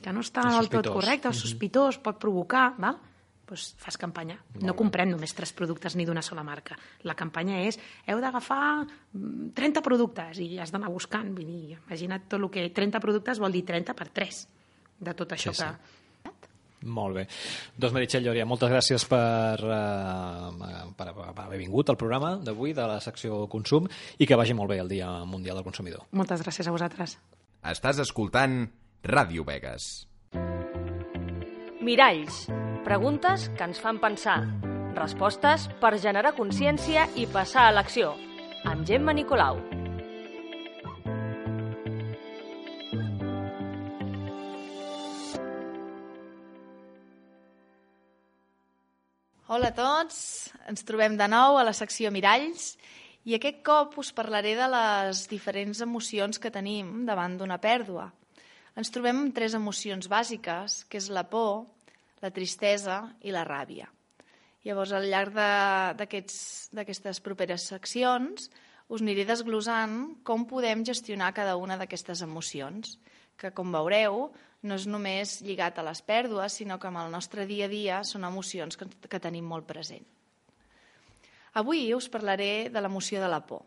que 0.03 0.13
no 0.13 0.23
està 0.25 0.45
del 0.57 0.71
tot 0.73 0.89
correcte, 0.93 1.31
o 1.31 1.37
sospitós, 1.37 1.99
pot 2.03 2.19
provocar, 2.21 2.73
val? 2.79 2.99
Pues 3.45 3.75
fas 3.77 3.99
campanya. 4.01 4.39
No 4.65 4.73
comprem 4.73 5.11
només 5.11 5.35
tres 5.37 5.53
productes 5.53 5.97
ni 6.01 6.07
d'una 6.09 6.23
sola 6.25 6.43
marca. 6.43 6.79
La 7.05 7.13
campanya 7.15 7.59
és, 7.67 7.77
heu 8.09 8.21
d'agafar 8.23 8.87
mm, 8.87 9.51
30 9.53 9.83
productes 9.85 10.41
i 10.41 10.55
has 10.59 10.73
d'anar 10.73 10.89
buscant. 10.89 11.29
Vull 11.37 11.45
dir, 11.45 11.77
imagina't 11.77 12.25
tot 12.25 12.41
el 12.41 12.49
que... 12.49 12.65
30 12.73 13.03
productes 13.05 13.43
vol 13.43 13.53
dir 13.53 13.61
30 13.69 13.93
per 13.99 14.09
3 14.17 14.41
de 15.05 15.15
tot 15.15 15.37
això 15.37 15.53
Sí, 15.53 15.61
que... 15.61 15.69
sí. 15.69 15.93
Molt 16.85 17.17
bé. 17.17 17.23
Doncs 17.81 17.95
Meritxell 17.97 18.25
Lloria, 18.27 18.45
moltes 18.45 18.69
gràcies 18.69 19.05
per, 19.09 19.57
eh, 19.57 20.89
per, 20.99 21.07
per 21.17 21.45
haver 21.47 21.61
vingut 21.61 21.89
al 21.89 21.97
programa 22.01 22.35
d'avui 22.45 22.75
de 22.77 22.85
la 22.89 22.99
secció 23.01 23.47
Consum 23.49 23.87
i 24.21 24.29
que 24.29 24.37
vagi 24.37 24.53
molt 24.57 24.69
bé 24.73 24.81
el 24.83 24.91
Dia 24.93 25.09
Mundial 25.25 25.57
del 25.57 25.65
Consumidor. 25.65 26.05
Moltes 26.13 26.45
gràcies 26.45 26.69
a 26.69 26.75
vosaltres. 26.75 27.17
Estàs 27.65 28.03
escoltant 28.05 28.67
Ràdio 29.05 29.45
Vegas. 29.45 30.09
Miralls. 31.85 32.47
Preguntes 32.87 33.51
que 33.53 33.67
ens 33.69 33.77
fan 33.77 33.99
pensar. 34.01 34.39
Respostes 34.97 35.67
per 35.83 35.91
generar 36.01 36.33
consciència 36.39 37.05
i 37.21 37.27
passar 37.29 37.67
a 37.69 37.75
l'acció. 37.77 38.15
Amb 38.65 38.89
Gemma 38.89 39.13
Nicolau. 39.13 39.61
Hola 49.53 49.69
a 49.69 49.77
tots, 49.77 50.19
ens 50.65 50.89
trobem 50.89 51.21
de 51.21 51.29
nou 51.29 51.61
a 51.61 51.69
la 51.69 51.77
secció 51.77 52.09
Miralls 52.09 52.73
i 53.29 53.37
aquest 53.37 53.61
cop 53.69 54.01
us 54.01 54.17
parlaré 54.17 54.57
de 54.57 54.73
les 54.73 55.27
diferents 55.29 55.85
emocions 55.85 56.41
que 56.41 56.49
tenim 56.49 57.03
davant 57.05 57.37
d'una 57.37 57.61
pèrdua. 57.61 58.09
Ens 58.75 58.91
trobem 58.91 59.21
amb 59.23 59.35
tres 59.35 59.55
emocions 59.55 60.09
bàsiques, 60.11 60.81
que 60.91 60.99
és 60.99 61.07
la 61.15 61.23
por, 61.31 61.67
la 62.23 62.33
tristesa 62.35 63.05
i 63.23 63.31
la 63.35 63.45
ràbia. 63.47 63.87
Llavors, 64.65 64.95
al 64.97 65.05
llarg 65.13 65.37
d'aquestes 65.37 67.21
properes 67.23 67.69
seccions, 67.71 68.49
us 68.89 69.03
aniré 69.05 69.27
desglosant 69.29 70.17
com 70.27 70.47
podem 70.49 70.83
gestionar 70.89 71.31
cada 71.37 71.55
una 71.61 71.77
d'aquestes 71.79 72.25
emocions, 72.25 72.97
que, 73.37 73.53
com 73.55 73.71
veureu, 73.75 74.33
no 74.65 74.79
és 74.79 74.87
només 74.89 75.37
lligat 75.45 75.79
a 75.79 75.85
les 75.87 76.01
pèrdues, 76.03 76.57
sinó 76.59 76.79
que 76.81 76.89
en 76.89 76.99
el 76.99 77.13
nostre 77.13 77.45
dia 77.47 77.69
a 77.69 77.73
dia 77.73 78.01
són 78.03 78.25
emocions 78.25 78.79
que, 78.81 78.89
que 78.89 79.21
tenim 79.21 79.47
molt 79.47 79.69
present. 79.69 80.03
Avui 81.55 81.93
us 81.95 82.09
parlaré 82.11 82.71
de 82.75 82.83
l'emoció 82.83 83.21
de 83.23 83.31
la 83.31 83.43
por. 83.47 83.63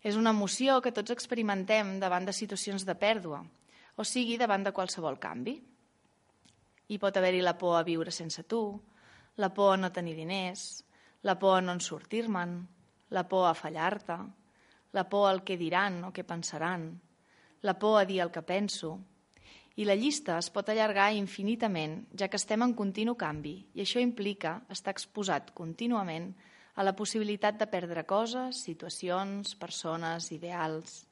És 0.00 0.16
una 0.16 0.32
emoció 0.32 0.78
que 0.80 0.92
tots 0.94 1.12
experimentem 1.12 1.98
davant 2.00 2.24
de 2.24 2.32
situacions 2.32 2.86
de 2.88 2.96
pèrdua, 2.96 3.42
o 3.96 4.04
sigui, 4.04 4.36
davant 4.40 4.64
de 4.66 4.72
qualsevol 4.72 5.18
canvi. 5.22 5.54
Hi 6.88 6.98
pot 7.00 7.16
haver-hi 7.16 7.42
la 7.42 7.56
por 7.58 7.78
a 7.78 7.84
viure 7.86 8.12
sense 8.12 8.44
tu, 8.44 8.62
la 9.36 9.52
por 9.54 9.74
a 9.74 9.76
no 9.80 9.92
tenir 9.92 10.16
diners, 10.16 10.84
la 11.22 11.38
por 11.38 11.58
a 11.58 11.62
no 11.62 11.72
en 11.72 11.80
sortir-me'n, 11.80 12.58
la 13.10 13.24
por 13.28 13.48
a 13.48 13.54
fallar-te, 13.54 14.18
la 14.92 15.08
por 15.08 15.28
al 15.28 15.42
que 15.44 15.56
diran 15.56 16.02
o 16.04 16.12
què 16.12 16.24
pensaran, 16.26 16.90
la 17.62 17.78
por 17.78 18.00
a 18.00 18.04
dir 18.04 18.20
el 18.22 18.30
que 18.30 18.42
penso, 18.42 18.98
i 19.74 19.86
la 19.86 19.96
llista 19.98 20.36
es 20.38 20.50
pot 20.54 20.68
allargar 20.70 21.08
infinitament, 21.16 22.04
ja 22.14 22.28
que 22.30 22.38
estem 22.38 22.62
en 22.62 22.74
continu 22.78 23.16
canvi, 23.18 23.56
i 23.74 23.82
això 23.82 24.02
implica 24.02 24.60
estar 24.70 24.94
exposat 24.94 25.50
contínuament 25.54 26.30
a 26.74 26.84
la 26.86 26.94
possibilitat 26.94 27.58
de 27.58 27.66
perdre 27.70 28.04
coses, 28.06 28.60
situacions, 28.68 29.54
persones, 29.58 30.30
ideals. 30.34 31.04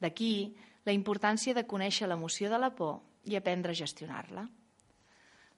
D'aquí 0.00 0.52
la 0.84 0.94
importància 0.94 1.54
de 1.54 1.66
conèixer 1.68 2.08
l'emoció 2.08 2.50
de 2.50 2.58
la 2.58 2.72
por 2.74 3.00
i 3.24 3.36
aprendre 3.38 3.72
a 3.72 3.78
gestionar-la. 3.78 4.46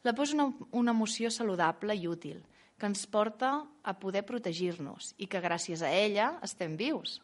La 0.05 0.13
por 0.13 0.27
és 0.29 0.35
una, 0.37 0.51
una 0.73 0.93
emoció 0.93 1.31
saludable 1.33 1.97
i 1.97 2.09
útil, 2.09 2.43
que 2.79 2.91
ens 2.91 3.07
porta 3.07 3.55
a 3.83 3.95
poder 3.97 4.25
protegir-nos 4.27 5.15
i 5.17 5.29
que 5.31 5.41
gràcies 5.41 5.83
a 5.83 5.93
ella 5.95 6.35
estem 6.45 6.77
vius. 6.77 7.21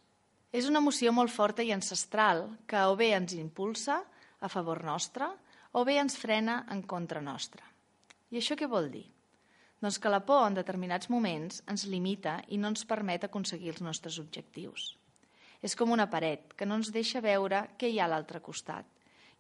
És 0.53 0.67
una 0.67 0.81
emoció 0.81 1.13
molt 1.13 1.31
forta 1.31 1.63
i 1.63 1.73
ancestral 1.75 2.47
que 2.67 2.81
o 2.89 2.97
bé 2.97 3.13
ens 3.15 3.35
impulsa 3.37 4.01
a 4.41 4.49
favor 4.49 4.83
nostre 4.85 5.29
o 5.73 5.85
bé 5.85 5.99
ens 6.01 6.17
frena 6.19 6.65
en 6.71 6.83
contra 6.83 7.21
nostra. 7.23 7.63
I 8.31 8.39
això 8.41 8.57
què 8.57 8.67
vol 8.71 8.89
dir? 8.91 9.05
Doncs 9.81 9.99
que 9.99 10.13
la 10.13 10.23
por 10.27 10.47
en 10.47 10.57
determinats 10.59 11.11
moments 11.11 11.63
ens 11.71 11.87
limita 11.89 12.41
i 12.49 12.59
no 12.59 12.71
ens 12.73 12.85
permet 12.87 13.25
aconseguir 13.25 13.75
els 13.75 13.85
nostres 13.85 14.19
objectius. 14.23 14.95
És 15.63 15.77
com 15.77 15.93
una 15.93 16.09
paret 16.11 16.55
que 16.57 16.67
no 16.67 16.79
ens 16.81 16.93
deixa 16.93 17.21
veure 17.21 17.67
què 17.79 17.91
hi 17.91 18.01
ha 18.01 18.07
a 18.09 18.13
l'altre 18.15 18.41
costat 18.41 18.87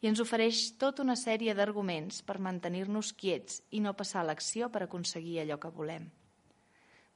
i 0.01 0.09
ens 0.09 0.21
ofereix 0.23 0.63
tota 0.81 1.05
una 1.05 1.17
sèrie 1.17 1.55
d'arguments 1.57 2.23
per 2.25 2.39
mantenir-nos 2.41 3.13
quiets 3.13 3.61
i 3.77 3.83
no 3.85 3.97
passar 3.97 4.23
a 4.23 4.29
l'acció 4.31 4.71
per 4.73 4.85
aconseguir 4.87 5.41
allò 5.43 5.59
que 5.61 5.73
volem. 5.77 6.07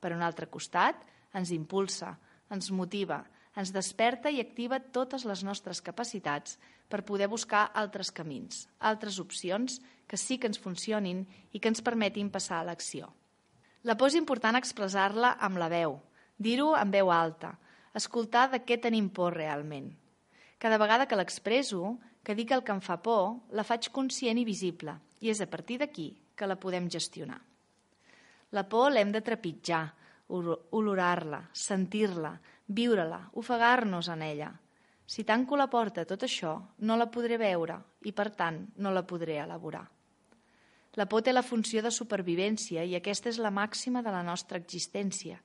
Per 0.01 0.13
un 0.13 0.21
altre 0.23 0.51
costat, 0.53 1.01
ens 1.33 1.53
impulsa, 1.57 2.13
ens 2.53 2.69
motiva, 2.71 3.23
ens 3.57 3.73
desperta 3.73 4.31
i 4.31 4.43
activa 4.43 4.81
totes 4.93 5.25
les 5.25 5.45
nostres 5.47 5.81
capacitats 5.81 6.59
per 6.91 7.05
poder 7.09 7.29
buscar 7.33 7.71
altres 7.73 8.11
camins, 8.13 8.67
altres 8.79 9.19
opcions 9.23 9.81
que 10.07 10.19
sí 10.21 10.37
que 10.39 10.51
ens 10.51 10.61
funcionin 10.61 11.25
i 11.53 11.61
que 11.61 11.71
ens 11.73 11.83
permetin 11.83 12.31
passar 12.31 12.61
a 12.61 12.69
l'acció. 12.69 13.09
La 13.85 13.97
por 13.97 14.13
és 14.13 14.19
important 14.21 14.57
expressar-la 14.59 15.37
amb 15.41 15.61
la 15.61 15.71
veu, 15.73 16.01
dir-ho 16.37 16.75
en 16.77 16.93
veu 16.93 17.13
alta, 17.13 17.55
escoltar 17.95 18.49
de 18.53 18.61
què 18.67 18.79
tenim 18.83 19.09
por 19.09 19.37
realment. 19.37 19.93
Cada 20.59 20.79
vegada 20.79 21.07
que 21.07 21.19
l'expresso, 21.19 21.97
que 22.25 22.35
dic 22.35 22.53
el 22.57 22.65
que 22.65 22.73
em 22.75 22.81
fa 22.83 22.99
por, 23.03 23.37
la 23.51 23.65
faig 23.65 23.91
conscient 23.95 24.41
i 24.41 24.47
visible, 24.49 24.97
i 25.21 25.31
és 25.31 25.41
a 25.41 25.49
partir 25.51 25.79
d'aquí 25.81 26.09
que 26.35 26.49
la 26.49 26.59
podem 26.61 26.89
gestionar. 26.91 27.41
La 28.55 28.65
por 28.69 28.93
l'hem 28.93 29.13
de 29.13 29.23
trepitjar, 29.25 29.85
olorar-la, 30.29 31.41
sentir-la, 31.53 32.35
viure-la, 32.67 33.21
ofegar-nos 33.35 34.09
en 34.09 34.23
ella. 34.23 34.53
Si 35.07 35.25
tanco 35.25 35.57
la 35.57 35.69
porta 35.69 36.03
a 36.03 36.09
tot 36.09 36.25
això, 36.25 36.55
no 36.79 36.97
la 36.97 37.11
podré 37.13 37.37
veure 37.39 37.77
i, 38.09 38.13
per 38.13 38.31
tant, 38.33 38.63
no 38.81 38.93
la 38.93 39.05
podré 39.07 39.39
elaborar. 39.43 39.85
La 40.95 41.07
por 41.11 41.25
té 41.27 41.33
la 41.35 41.43
funció 41.43 41.83
de 41.83 41.91
supervivència 41.91 42.85
i 42.87 42.95
aquesta 42.97 43.29
és 43.29 43.41
la 43.43 43.51
màxima 43.51 44.01
de 44.03 44.13
la 44.15 44.23
nostra 44.23 44.59
existència. 44.61 45.41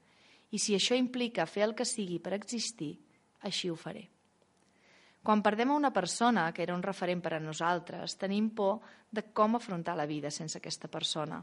I 0.51 0.59
si 0.59 0.75
això 0.75 0.97
implica 0.97 1.45
fer 1.45 1.67
el 1.67 1.75
que 1.77 1.85
sigui 1.85 2.19
per 2.19 2.33
existir, 2.37 2.95
així 3.45 3.69
ho 3.69 3.77
faré. 3.77 4.07
Quan 5.23 5.43
perdem 5.43 5.71
a 5.71 5.77
una 5.77 5.91
persona 5.93 6.47
que 6.55 6.63
era 6.63 6.73
un 6.73 6.83
referent 6.83 7.21
per 7.21 7.35
a 7.35 7.43
nosaltres, 7.43 8.15
tenim 8.17 8.49
por 8.55 8.79
de 9.11 9.25
com 9.35 9.55
afrontar 9.55 9.97
la 9.99 10.07
vida 10.07 10.31
sense 10.31 10.57
aquesta 10.57 10.87
persona. 10.87 11.41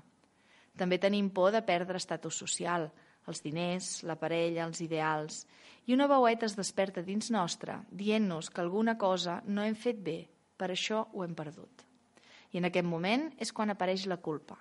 També 0.76 0.98
tenim 0.98 1.28
por 1.30 1.52
de 1.52 1.62
perdre 1.62 2.00
estatus 2.00 2.40
social, 2.40 2.88
els 3.26 3.42
diners, 3.42 4.02
la 4.06 4.16
parella, 4.16 4.64
els 4.66 4.80
ideals, 4.80 5.44
i 5.86 5.94
una 5.94 6.08
veueta 6.10 6.46
es 6.46 6.56
desperta 6.56 7.02
dins 7.02 7.30
nostre 7.30 7.80
dient-nos 7.90 8.50
que 8.50 8.62
alguna 8.62 8.96
cosa 8.98 9.40
no 9.46 9.62
hem 9.62 9.76
fet 9.78 10.00
bé, 10.02 10.18
per 10.56 10.70
això 10.72 11.04
ho 11.12 11.24
hem 11.24 11.34
perdut. 11.34 11.84
I 12.52 12.58
en 12.58 12.68
aquest 12.70 12.86
moment 12.86 13.28
és 13.38 13.52
quan 13.52 13.70
apareix 13.70 14.06
la 14.06 14.18
culpa. 14.22 14.56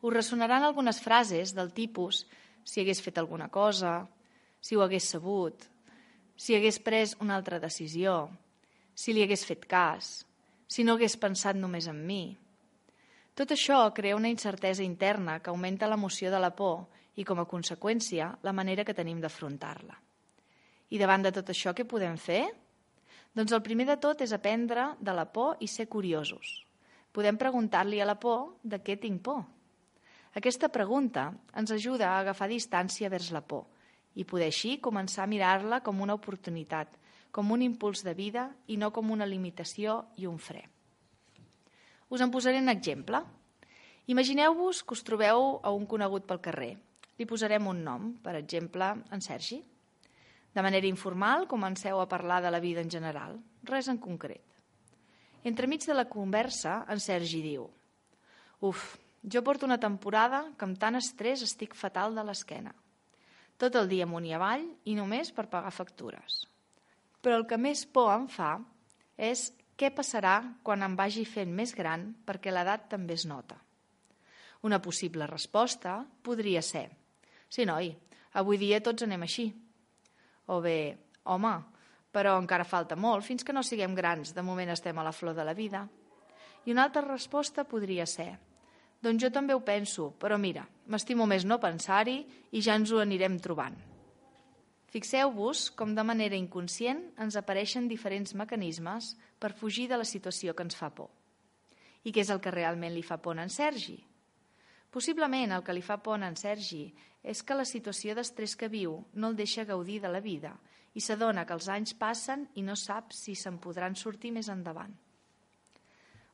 Us 0.00 0.14
ressonaran 0.14 0.64
algunes 0.64 1.00
frases 1.04 1.52
del 1.54 1.72
tipus 1.76 2.24
si 2.64 2.80
hagués 2.80 3.00
fet 3.02 3.18
alguna 3.18 3.48
cosa, 3.48 4.06
si 4.60 4.76
ho 4.76 4.82
hagués 4.84 5.08
sabut, 5.12 5.64
si 6.36 6.54
hagués 6.56 6.78
pres 6.80 7.16
una 7.20 7.36
altra 7.36 7.58
decisió, 7.60 8.28
si 8.94 9.12
li 9.12 9.24
hagués 9.24 9.44
fet 9.48 9.66
cas, 9.68 10.20
si 10.68 10.84
no 10.84 10.94
hagués 10.94 11.16
pensat 11.20 11.58
només 11.58 11.88
en 11.90 12.00
mi. 12.06 12.36
Tot 13.34 13.52
això 13.54 13.82
crea 13.96 14.16
una 14.16 14.30
incertesa 14.30 14.84
interna 14.84 15.38
que 15.40 15.50
augmenta 15.50 15.88
l'emoció 15.88 16.30
de 16.30 16.40
la 16.40 16.52
por 16.56 16.86
i, 17.16 17.24
com 17.24 17.40
a 17.40 17.48
conseqüència, 17.48 18.30
la 18.42 18.52
manera 18.56 18.84
que 18.84 18.96
tenim 18.96 19.20
d'afrontar-la. 19.20 19.96
I 20.90 20.98
davant 20.98 21.22
de 21.24 21.32
tot 21.32 21.52
això, 21.52 21.72
què 21.74 21.86
podem 21.88 22.16
fer? 22.18 22.42
Doncs 23.36 23.52
el 23.54 23.62
primer 23.62 23.86
de 23.86 23.96
tot 24.02 24.20
és 24.24 24.32
aprendre 24.34 24.90
de 24.98 25.14
la 25.14 25.24
por 25.30 25.60
i 25.62 25.68
ser 25.70 25.86
curiosos. 25.88 26.60
Podem 27.12 27.38
preguntar-li 27.38 28.00
a 28.00 28.08
la 28.08 28.18
por 28.18 28.56
de 28.62 28.80
què 28.82 28.98
tinc 29.00 29.22
por. 29.22 29.44
Aquesta 30.38 30.68
pregunta 30.70 31.32
ens 31.58 31.72
ajuda 31.74 32.10
a 32.10 32.18
agafar 32.20 32.46
distància 32.50 33.10
vers 33.10 33.32
la 33.34 33.42
por 33.42 33.66
i 34.14 34.24
poder 34.24 34.50
així 34.50 34.76
començar 34.82 35.24
a 35.24 35.30
mirar-la 35.30 35.80
com 35.86 36.02
una 36.02 36.14
oportunitat, 36.14 36.92
com 37.30 37.50
un 37.50 37.62
impuls 37.62 38.02
de 38.06 38.14
vida 38.14 38.48
i 38.66 38.76
no 38.78 38.90
com 38.94 39.10
una 39.10 39.26
limitació 39.26 40.04
i 40.18 40.26
un 40.30 40.38
fre. 40.38 40.62
Us 42.10 42.22
en 42.22 42.30
posaré 42.30 42.58
un 42.58 42.70
exemple. 42.70 43.22
Imagineu-vos 44.10 44.82
que 44.82 44.94
us 44.94 45.04
trobeu 45.06 45.60
a 45.62 45.70
un 45.70 45.86
conegut 45.86 46.26
pel 46.26 46.42
carrer. 46.42 46.72
Li 47.18 47.26
posarem 47.26 47.66
un 47.70 47.82
nom, 47.86 48.14
per 48.22 48.34
exemple, 48.38 48.94
en 49.10 49.22
Sergi. 49.22 49.60
De 50.50 50.62
manera 50.62 50.90
informal, 50.90 51.46
comenceu 51.46 52.00
a 52.00 52.08
parlar 52.10 52.40
de 52.42 52.50
la 52.50 52.58
vida 52.62 52.82
en 52.82 52.90
general, 52.90 53.38
res 53.62 53.90
en 53.90 53.98
concret. 54.02 54.42
Entremig 55.46 55.86
de 55.86 55.94
la 55.94 56.08
conversa, 56.10 56.84
en 56.90 56.98
Sergi 57.00 57.42
diu 57.44 57.68
Uf, 58.66 58.98
jo 59.22 59.42
porto 59.44 59.66
una 59.66 59.80
temporada 59.80 60.46
que 60.56 60.64
amb 60.64 60.78
tant 60.80 60.96
estrès 60.96 61.42
estic 61.44 61.74
fatal 61.76 62.14
de 62.16 62.24
l'esquena. 62.24 62.74
Tot 63.60 63.76
el 63.76 63.88
dia 63.90 64.06
amunt 64.08 64.24
i 64.24 64.32
avall 64.32 64.64
i 64.88 64.94
només 64.96 65.32
per 65.36 65.50
pagar 65.52 65.72
factures. 65.74 66.46
Però 67.20 67.36
el 67.36 67.46
que 67.46 67.58
més 67.60 67.84
por 67.84 68.14
em 68.14 68.28
fa 68.32 68.54
és 69.20 69.50
què 69.76 69.90
passarà 69.92 70.40
quan 70.64 70.82
em 70.84 70.96
vagi 70.96 71.26
fent 71.28 71.52
més 71.52 71.74
gran 71.76 72.14
perquè 72.24 72.52
l'edat 72.52 72.88
també 72.92 73.18
es 73.18 73.26
nota. 73.28 73.58
Una 74.64 74.80
possible 74.80 75.28
resposta 75.28 76.00
podria 76.22 76.62
ser 76.62 76.88
Sí, 77.50 77.64
noi, 77.66 77.88
avui 78.38 78.60
dia 78.60 78.78
tots 78.78 79.02
anem 79.02 79.24
així. 79.26 79.48
O 80.54 80.60
bé, 80.62 80.94
home, 81.26 81.50
però 82.14 82.36
encara 82.38 82.62
falta 82.62 82.94
molt 82.94 83.26
fins 83.26 83.42
que 83.42 83.54
no 83.54 83.64
siguem 83.66 83.96
grans, 83.98 84.30
de 84.36 84.44
moment 84.46 84.70
estem 84.70 84.98
a 84.98 85.06
la 85.06 85.12
flor 85.12 85.34
de 85.34 85.44
la 85.44 85.54
vida. 85.54 85.82
I 86.64 86.70
una 86.70 86.84
altra 86.86 87.02
resposta 87.02 87.64
podria 87.66 88.06
ser 88.06 88.36
doncs 89.00 89.22
jo 89.24 89.30
també 89.32 89.54
ho 89.56 89.62
penso, 89.64 90.10
però 90.20 90.36
mira, 90.38 90.66
m'estimo 90.86 91.26
més 91.26 91.46
no 91.48 91.60
pensar-hi 91.60 92.18
i 92.52 92.60
ja 92.60 92.76
ens 92.76 92.92
ho 92.92 93.00
anirem 93.00 93.38
trobant. 93.40 93.78
Fixeu-vos 94.90 95.68
com 95.78 95.94
de 95.94 96.02
manera 96.02 96.36
inconscient 96.36 97.00
ens 97.22 97.36
apareixen 97.38 97.86
diferents 97.88 98.34
mecanismes 98.34 99.14
per 99.38 99.54
fugir 99.54 99.86
de 99.88 100.00
la 100.00 100.08
situació 100.08 100.54
que 100.54 100.66
ens 100.66 100.76
fa 100.76 100.90
por. 100.90 101.08
I 102.02 102.10
què 102.10 102.24
és 102.24 102.32
el 102.34 102.40
que 102.42 102.50
realment 102.50 102.96
li 102.96 103.04
fa 103.06 103.20
por 103.22 103.38
a 103.38 103.44
en 103.46 103.52
Sergi? 103.54 104.00
Possiblement 104.90 105.54
el 105.54 105.62
que 105.62 105.76
li 105.76 105.84
fa 105.86 106.00
por 106.02 106.18
a 106.18 106.26
en 106.26 106.36
Sergi 106.36 106.88
és 107.22 107.44
que 107.46 107.54
la 107.54 107.68
situació 107.68 108.16
d'estrès 108.18 108.56
que 108.58 108.68
viu 108.72 108.96
no 109.14 109.30
el 109.30 109.38
deixa 109.38 109.64
gaudir 109.68 110.00
de 110.02 110.10
la 110.10 110.24
vida 110.24 110.56
i 110.94 111.00
s'adona 111.04 111.44
que 111.46 111.54
els 111.54 111.68
anys 111.70 111.94
passen 111.94 112.48
i 112.58 112.64
no 112.66 112.74
sap 112.74 113.14
si 113.14 113.36
se'n 113.38 113.60
podran 113.62 113.94
sortir 113.94 114.32
més 114.34 114.50
endavant. 114.50 114.96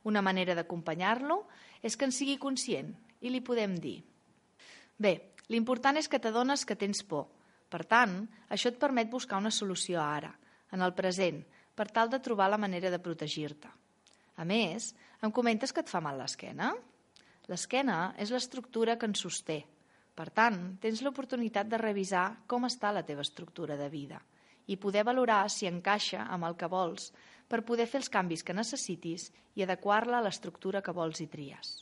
Una 0.06 0.22
manera 0.22 0.54
d'acompanyar-lo 0.54 1.42
és 1.82 1.96
que 1.98 2.06
en 2.06 2.14
sigui 2.14 2.38
conscient 2.38 2.92
i 3.20 3.32
li 3.32 3.42
podem 3.42 3.74
dir 3.82 3.98
Bé, 4.96 5.12
l'important 5.52 5.98
és 6.00 6.08
que 6.08 6.20
t'adones 6.22 6.64
que 6.64 6.78
tens 6.78 7.02
por. 7.04 7.26
Per 7.68 7.82
tant, 7.84 8.22
això 8.48 8.70
et 8.70 8.78
permet 8.80 9.10
buscar 9.12 9.36
una 9.42 9.52
solució 9.52 10.00
ara, 10.00 10.30
en 10.72 10.80
el 10.80 10.94
present, 10.96 11.42
per 11.76 11.90
tal 11.92 12.08
de 12.08 12.20
trobar 12.24 12.48
la 12.48 12.60
manera 12.60 12.88
de 12.90 13.00
protegir-te. 13.02 13.68
A 14.36 14.44
més, 14.48 14.94
em 15.20 15.32
comentes 15.32 15.72
que 15.72 15.82
et 15.84 15.92
fa 15.92 16.00
mal 16.00 16.16
l'esquena? 16.20 16.70
L'esquena 17.50 18.14
és 18.22 18.32
l'estructura 18.32 18.96
que 18.96 19.08
ens 19.10 19.20
sosté. 19.20 19.60
Per 20.16 20.30
tant, 20.32 20.78
tens 20.80 21.02
l'oportunitat 21.04 21.68
de 21.68 21.80
revisar 21.82 22.26
com 22.48 22.64
està 22.64 22.92
la 22.92 23.04
teva 23.04 23.24
estructura 23.26 23.76
de 23.76 23.90
vida 23.92 24.22
i 24.66 24.78
poder 24.80 25.04
valorar 25.06 25.44
si 25.52 25.68
encaixa 25.68 26.24
amb 26.32 26.48
el 26.48 26.56
que 26.58 26.66
vols 26.66 27.12
per 27.48 27.64
poder 27.64 27.86
fer 27.86 28.00
els 28.02 28.10
canvis 28.12 28.42
que 28.42 28.56
necessitis 28.56 29.30
i 29.54 29.64
adequar-la 29.64 30.18
a 30.18 30.24
l'estructura 30.24 30.82
que 30.82 30.94
vols 30.94 31.20
i 31.22 31.28
tries. 31.30 31.76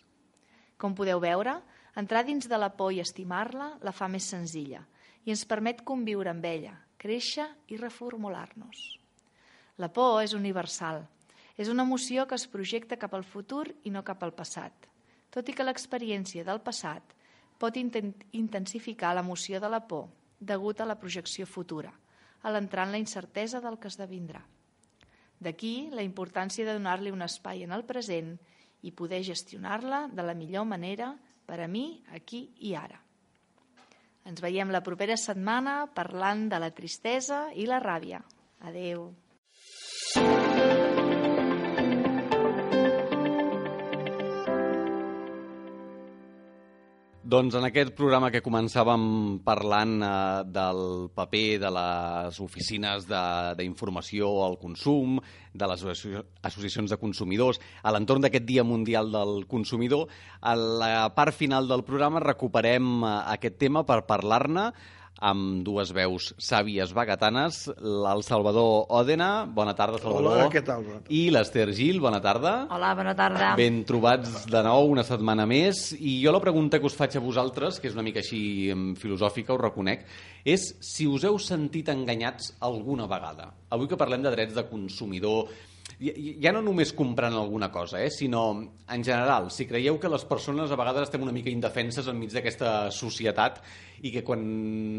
Com 0.76 0.94
podeu 0.94 1.20
veure, 1.22 1.56
entrar 1.96 2.24
dins 2.26 2.48
de 2.50 2.58
la 2.58 2.72
por 2.76 2.92
i 2.92 3.00
estimar-la 3.00 3.74
la 3.82 3.92
fa 3.92 4.08
més 4.08 4.28
senzilla 4.28 4.84
i 5.24 5.32
ens 5.32 5.46
permet 5.48 5.84
conviure 5.88 6.30
amb 6.30 6.44
ella, 6.44 6.74
créixer 7.00 7.46
i 7.72 7.78
reformular-nos. 7.80 8.82
La 9.80 9.88
por 9.88 10.20
és 10.22 10.34
universal. 10.36 11.06
És 11.56 11.70
una 11.70 11.84
emoció 11.86 12.26
que 12.26 12.34
es 12.34 12.48
projecta 12.50 12.98
cap 12.98 13.14
al 13.14 13.24
futur 13.24 13.68
i 13.86 13.90
no 13.94 14.02
cap 14.02 14.22
al 14.26 14.34
passat, 14.34 14.88
tot 15.30 15.48
i 15.48 15.54
que 15.54 15.64
l'experiència 15.66 16.44
del 16.44 16.60
passat 16.60 17.14
pot 17.62 17.78
intensificar 17.78 19.14
l'emoció 19.14 19.60
de 19.62 19.70
la 19.70 19.80
por 19.86 20.08
degut 20.40 20.80
a 20.80 20.86
la 20.86 20.98
projecció 20.98 21.46
futura, 21.46 21.92
a 22.42 22.50
l'entrar 22.50 22.86
en 22.86 22.92
la 22.92 23.00
incertesa 23.00 23.60
del 23.64 23.78
que 23.78 23.88
esdevindrà. 23.88 24.42
D'aquí 25.44 25.90
la 25.92 26.04
importància 26.06 26.64
de 26.64 26.74
donar-li 26.76 27.12
un 27.12 27.24
espai 27.24 27.64
en 27.66 27.74
el 27.76 27.84
present 27.84 28.34
i 28.84 28.92
poder 28.92 29.22
gestionar-la 29.24 30.06
de 30.12 30.24
la 30.24 30.36
millor 30.36 30.64
manera 30.68 31.12
per 31.44 31.60
a 31.60 31.68
mi, 31.68 32.02
aquí 32.16 32.46
i 32.64 32.72
ara. 32.78 33.00
Ens 34.24 34.40
veiem 34.40 34.72
la 34.72 34.80
propera 34.84 35.18
setmana 35.20 35.82
parlant 35.92 36.46
de 36.48 36.60
la 36.62 36.72
tristesa 36.72 37.50
i 37.52 37.68
la 37.68 37.80
ràbia. 37.84 38.22
Adeu. 38.64 39.10
Doncs 47.24 47.54
en 47.56 47.64
aquest 47.64 47.94
programa 47.96 48.28
que 48.28 48.42
començàvem 48.44 49.04
parlant 49.46 49.94
eh, 50.04 50.08
del 50.52 50.80
paper 51.16 51.56
de 51.62 51.70
les 51.72 52.40
oficines 52.44 53.06
d'informació 53.08 54.28
al 54.44 54.58
consum, 54.60 55.16
de 55.56 55.68
les 55.70 55.84
associacions 55.88 56.92
de 56.92 56.98
consumidors, 57.00 57.62
a 57.80 57.94
l'entorn 57.96 58.26
d'aquest 58.26 58.44
Dia 58.44 58.66
Mundial 58.68 59.08
del 59.14 59.46
Consumidor, 59.48 60.12
a 60.42 60.52
la 60.52 60.90
part 61.16 61.32
final 61.32 61.70
del 61.70 61.86
programa 61.88 62.20
recuperem 62.20 62.92
eh, 63.00 63.14
aquest 63.38 63.56
tema 63.64 63.86
per 63.88 64.02
parlar-ne 64.04 64.68
amb 65.22 65.62
dues 65.66 65.92
veus 65.94 66.32
sàvies 66.42 66.92
vegatanes, 66.94 67.68
el 67.78 68.22
Salvador 68.26 68.86
Òdena, 68.92 69.46
bona 69.46 69.74
tarda, 69.78 70.00
Salvador. 70.02 70.38
Hola, 70.38 70.48
què 70.52 70.62
tal? 70.66 70.86
I 71.08 71.28
l'Ester 71.34 71.68
Gil, 71.76 72.00
bona 72.02 72.20
tarda. 72.24 72.54
Hola, 72.74 72.94
bona 72.98 73.14
tarda. 73.18 73.52
Ben 73.58 73.82
trobats 73.86 74.44
de 74.50 74.64
nou 74.66 74.90
una 74.92 75.04
setmana 75.06 75.46
més. 75.46 75.86
I 75.94 76.18
jo 76.24 76.34
la 76.34 76.42
pregunta 76.42 76.80
que 76.80 76.90
us 76.90 76.98
faig 76.98 77.16
a 77.18 77.22
vosaltres, 77.24 77.78
que 77.80 77.90
és 77.90 77.94
una 77.96 78.06
mica 78.06 78.22
així 78.24 78.72
filosòfica, 79.00 79.54
ho 79.54 79.60
reconec, 79.60 80.04
és 80.44 80.66
si 80.84 81.06
us 81.10 81.24
heu 81.24 81.38
sentit 81.38 81.88
enganyats 81.92 82.54
alguna 82.64 83.06
vegada. 83.10 83.52
Avui 83.74 83.88
que 83.90 84.00
parlem 84.00 84.24
de 84.24 84.34
drets 84.34 84.58
de 84.58 84.66
consumidor, 84.68 85.48
ja 86.00 86.52
no 86.54 86.62
només 86.64 86.92
comprant 86.96 87.34
alguna 87.38 87.70
cosa, 87.72 88.00
eh, 88.02 88.10
sinó 88.10 88.44
en 88.54 89.04
general, 89.04 89.50
si 89.50 89.66
creieu 89.66 89.98
que 90.00 90.10
les 90.10 90.24
persones 90.26 90.70
a 90.70 90.78
vegades 90.78 91.08
estem 91.08 91.22
una 91.22 91.34
mica 91.34 91.52
indefenses 91.52 92.08
enmig 92.10 92.32
d'aquesta 92.34 92.90
societat 92.94 93.60
i 94.02 94.12
que 94.14 94.24
quan 94.26 94.42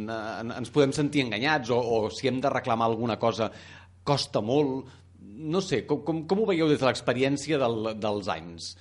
eh, 0.09 0.57
ens 0.59 0.71
podem 0.71 0.95
sentir 0.95 1.25
enganyats 1.25 1.73
o, 1.75 1.79
o 1.79 2.09
si 2.09 2.29
hem 2.31 2.39
de 2.41 2.51
reclamar 2.53 2.87
alguna 2.87 3.19
cosa 3.19 3.51
costa 4.05 4.41
molt, 4.41 4.87
no 5.19 5.61
sé, 5.61 5.83
com, 5.85 6.03
com, 6.05 6.23
com 6.29 6.43
ho 6.43 6.49
veieu 6.49 6.69
des 6.71 6.79
de 6.79 6.87
l'experiència 6.87 7.59
del, 7.59 7.95
dels 7.99 8.29
anys? 8.31 8.75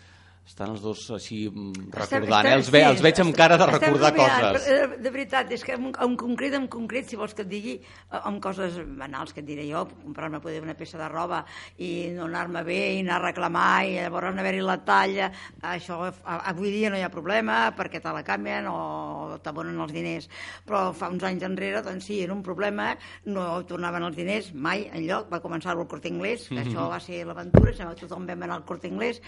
Estan 0.45 0.75
els 0.75 0.83
dos 0.85 1.01
així 1.17 1.39
mm, 1.49 1.87
recordant, 1.95 2.45
eh? 2.45 2.53
els, 2.59 2.69
ve, 2.69 2.83
els 2.85 3.01
veig 3.01 3.21
amb 3.23 3.33
cara 3.37 3.57
de 3.57 3.65
recordar 3.71 4.11
coses. 4.13 4.67
Eh, 4.69 4.99
de 5.01 5.13
veritat, 5.15 5.49
és 5.57 5.63
que 5.65 5.73
en, 5.73 5.87
en 5.89 6.17
concret, 6.21 6.53
en 6.59 6.67
concret, 6.69 7.09
si 7.09 7.17
vols 7.17 7.33
que 7.33 7.47
et 7.47 7.49
digui, 7.49 7.79
eh, 7.81 8.21
amb 8.21 8.43
coses 8.45 8.77
banals 8.99 9.33
que 9.33 9.41
et 9.41 9.49
diré 9.49 9.65
jo, 9.71 9.87
comprar-me 10.03 10.43
poder 10.45 10.61
una 10.61 10.75
peça 10.77 11.01
de 11.01 11.09
roba 11.09 11.41
i 11.81 12.11
no 12.13 12.27
anar-me 12.29 12.61
bé 12.67 12.77
i 12.93 12.99
anar 13.01 13.17
a 13.17 13.23
reclamar 13.23 13.71
i 13.89 13.95
llavors 13.97 14.37
no 14.37 14.45
haver-hi 14.45 14.61
la 14.67 14.77
talla, 14.85 15.31
això 15.71 16.03
avui 16.35 16.75
dia 16.77 16.93
no 16.93 17.01
hi 17.01 17.07
ha 17.07 17.11
problema 17.15 17.63
perquè 17.79 18.03
te 18.05 18.13
la 18.13 18.23
canvien 18.29 18.69
o 18.69 19.41
t'abonen 19.41 19.81
els 19.81 19.97
diners. 19.97 20.29
Però 20.69 20.85
fa 20.93 21.09
uns 21.09 21.25
anys 21.25 21.49
enrere, 21.49 21.81
doncs 21.89 22.11
sí, 22.11 22.21
era 22.21 22.37
un 22.37 22.45
problema, 22.45 22.91
no 23.33 23.49
tornaven 23.65 24.11
els 24.11 24.21
diners 24.21 24.53
mai 24.53 24.91
en 24.93 25.09
lloc, 25.09 25.33
va 25.33 25.41
començar 25.41 25.73
el 25.73 25.87
Corte 25.89 26.13
Inglés, 26.13 26.51
que 26.51 26.55
mm 26.55 26.59
-hmm. 26.61 26.69
això 26.69 26.89
va 26.93 27.01
ser 27.01 27.25
l'aventura, 27.25 27.73
tothom 27.97 28.27
vam 28.27 28.43
anar 28.43 28.61
al 28.61 28.69
Corte 28.69 28.89
Inglés 28.89 29.23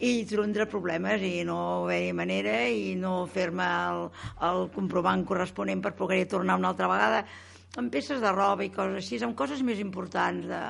i 0.00 0.24
tindre 0.62 0.70
problemes 0.70 1.22
i 1.22 1.44
no 1.44 1.84
haver 1.84 2.14
manera 2.14 2.68
i 2.68 2.94
no 2.94 3.26
fer-me 3.26 3.64
el, 3.64 4.10
el 4.40 4.68
comprovant 4.72 5.24
corresponent 5.24 5.82
per 5.82 5.94
poder 5.94 6.26
tornar 6.28 6.56
una 6.58 6.70
altra 6.70 6.88
vegada 6.88 7.24
amb 7.76 7.90
peces 7.90 8.20
de 8.20 8.30
roba 8.30 8.64
i 8.64 8.70
coses 8.70 9.00
així, 9.00 9.18
amb 9.24 9.34
coses 9.34 9.62
més 9.62 9.80
importants, 9.80 10.46
de, 10.46 10.60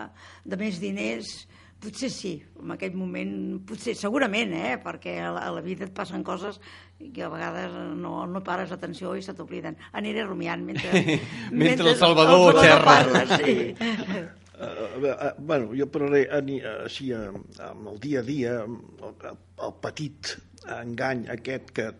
de 0.46 0.56
més 0.56 0.78
diners, 0.78 1.46
potser 1.82 2.08
sí, 2.14 2.36
en 2.62 2.70
aquest 2.76 2.94
moment, 2.94 3.58
potser, 3.66 3.96
segurament, 3.98 4.52
eh? 4.54 4.76
perquè 4.78 5.18
a 5.18 5.32
la, 5.34 5.42
a 5.48 5.50
la 5.50 5.64
vida 5.64 5.84
et 5.84 5.92
passen 5.92 6.22
coses 6.22 6.60
que 7.00 7.24
a 7.26 7.28
vegades 7.28 7.74
no, 7.98 8.20
no 8.30 8.44
pares 8.46 8.70
atenció 8.70 9.16
i 9.18 9.24
se 9.26 9.34
t'obliden. 9.34 9.74
Aniré 9.98 10.22
rumiant 10.22 10.62
mentre... 10.62 10.92
mentre, 11.02 11.50
mentre 11.50 11.90
el 11.90 11.98
Salvador, 11.98 12.54
el 12.54 12.62
xerra. 12.62 12.86
Parla, 12.86 13.42
sí. 13.42 14.38
Uh, 14.62 15.02
uh, 15.02 15.32
bueno, 15.42 15.72
jo 15.74 15.88
parlaré 15.90 16.22
així 16.30 17.10
amb 17.16 17.88
el 17.90 17.98
dia 18.02 18.20
a 18.20 18.26
dia, 18.26 18.52
el, 18.62 19.36
el 19.66 19.76
petit 19.82 20.36
engany 20.70 21.24
aquest 21.34 21.72
que 21.74 21.90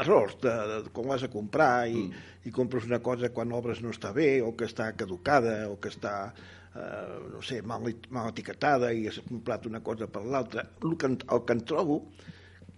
errors 0.00 0.36
de, 0.40 0.50
de, 0.50 0.82
de 0.84 0.92
quan 0.94 1.08
vas 1.10 1.24
a 1.26 1.30
comprar 1.32 1.88
i, 1.88 2.06
mm. 2.06 2.26
i 2.48 2.52
compres 2.54 2.86
una 2.88 3.00
cosa 3.04 3.32
quan 3.34 3.52
obres 3.52 3.82
no 3.84 3.92
està 3.94 4.12
bé 4.16 4.40
o 4.42 4.52
que 4.56 4.68
està 4.68 4.90
caducada 4.96 5.66
o 5.70 5.76
que 5.82 5.90
està 5.92 6.14
eh, 6.30 7.18
no 7.32 7.42
sé, 7.44 7.60
mal, 7.62 7.84
mal 8.10 8.30
etiquetada 8.32 8.92
i 8.92 9.06
has 9.10 9.20
comprat 9.28 9.66
una 9.68 9.82
cosa 9.84 10.08
per 10.08 10.24
l'altra 10.24 10.66
el, 10.82 10.96
que, 10.96 11.12
el 11.18 11.44
que 11.44 11.58
en 11.58 11.64
trobo 11.68 12.00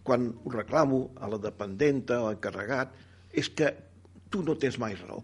quan 0.03 0.31
ho 0.33 0.51
reclamo 0.55 1.11
a 1.21 1.29
la 1.29 1.39
dependenta, 1.43 2.19
a 2.19 2.31
l'encarregat 2.31 2.95
és 3.37 3.51
que 3.53 3.75
tu 4.33 4.43
no 4.45 4.57
tens 4.57 4.79
mai 4.81 4.97
raó 4.99 5.23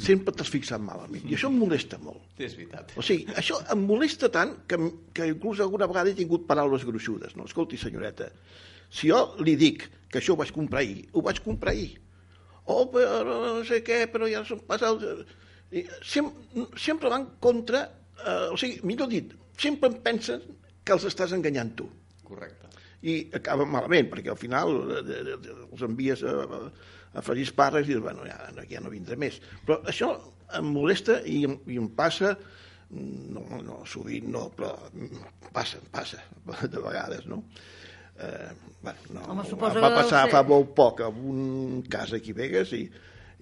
sempre 0.00 0.34
t'has 0.34 0.50
fixat 0.52 0.82
malament. 0.82 1.24
I 1.28 1.36
això 1.36 1.50
em 1.52 1.58
molesta 1.60 1.98
molt. 2.02 2.24
És 2.38 2.56
veritat. 2.58 2.94
O 2.98 3.04
sigui, 3.04 3.26
això 3.38 3.60
em 3.72 3.84
molesta 3.88 4.30
tant 4.32 4.56
que, 4.70 4.78
que 5.16 5.28
inclús 5.32 5.62
alguna 5.64 5.88
vegada 5.90 6.10
he 6.10 6.18
tingut 6.18 6.46
paraules 6.48 6.86
gruixudes. 6.88 7.36
No? 7.38 7.46
Escolti, 7.46 7.78
senyoreta, 7.80 8.30
si 8.90 9.10
jo 9.12 9.22
li 9.42 9.56
dic 9.60 9.86
que 10.10 10.20
això 10.20 10.34
ho 10.34 10.40
vaig 10.40 10.52
comprar 10.54 10.82
ahir, 10.82 11.06
ho 11.12 11.22
vaig 11.26 11.42
comprar 11.44 11.74
ahir. 11.74 11.96
Oh, 12.66 12.86
però 12.90 13.22
no 13.24 13.64
sé 13.66 13.82
què, 13.86 14.06
però 14.10 14.28
ja 14.30 14.42
són 14.46 14.64
passats... 14.66 15.04
Sem 16.06 16.28
sempre 16.78 17.10
van 17.12 17.26
contra... 17.42 17.84
Eh, 18.16 18.54
o 18.54 18.58
sigui, 18.58 18.80
millor 18.86 19.10
dit, 19.10 19.34
sempre 19.60 19.90
em 19.92 19.98
pensen 20.02 20.42
que 20.86 20.94
els 20.94 21.06
estàs 21.08 21.34
enganyant 21.36 21.74
tu. 21.78 21.88
Correcte. 22.26 22.70
I 23.06 23.16
acaba 23.38 23.66
malament, 23.68 24.08
perquè 24.10 24.32
al 24.32 24.38
final 24.40 24.76
eh, 24.96 25.02
eh, 25.02 25.34
eh, 25.36 25.56
els 25.66 25.82
envies 25.86 26.22
a, 26.26 26.34
a 26.42 26.60
fregir 27.24 27.46
espàrrecs 27.48 27.88
i 27.88 27.94
dius, 27.94 28.02
bueno, 28.04 28.26
ja, 28.28 28.36
ja 28.70 28.80
no 28.84 28.90
vindré 28.92 29.16
més. 29.20 29.40
Però 29.66 29.80
això 29.88 30.10
em 30.58 30.68
molesta 30.72 31.20
i, 31.26 31.42
em- 31.48 31.58
i 31.72 31.78
em 31.80 31.88
passa 31.96 32.34
no, 32.90 33.42
no, 33.66 33.80
sovint 33.88 34.28
no, 34.30 34.44
però 34.54 34.74
passa, 35.52 35.80
passa, 35.90 36.20
de 36.72 36.78
vegades, 36.82 37.26
no? 37.26 37.42
Eh, 38.16 38.52
bueno, 38.80 38.98
no, 39.12 39.24
Home, 39.32 39.42
va, 39.42 39.48
suposo 39.48 39.80
va 39.82 39.90
passar 39.98 40.22
ser- 40.24 40.32
fa 40.32 40.42
molt 40.48 40.70
poc 40.76 41.02
amb 41.04 41.18
un 41.32 41.82
cas 41.90 42.14
aquí 42.16 42.32
a 42.32 42.38
Vegas 42.38 42.70
i, 42.78 42.84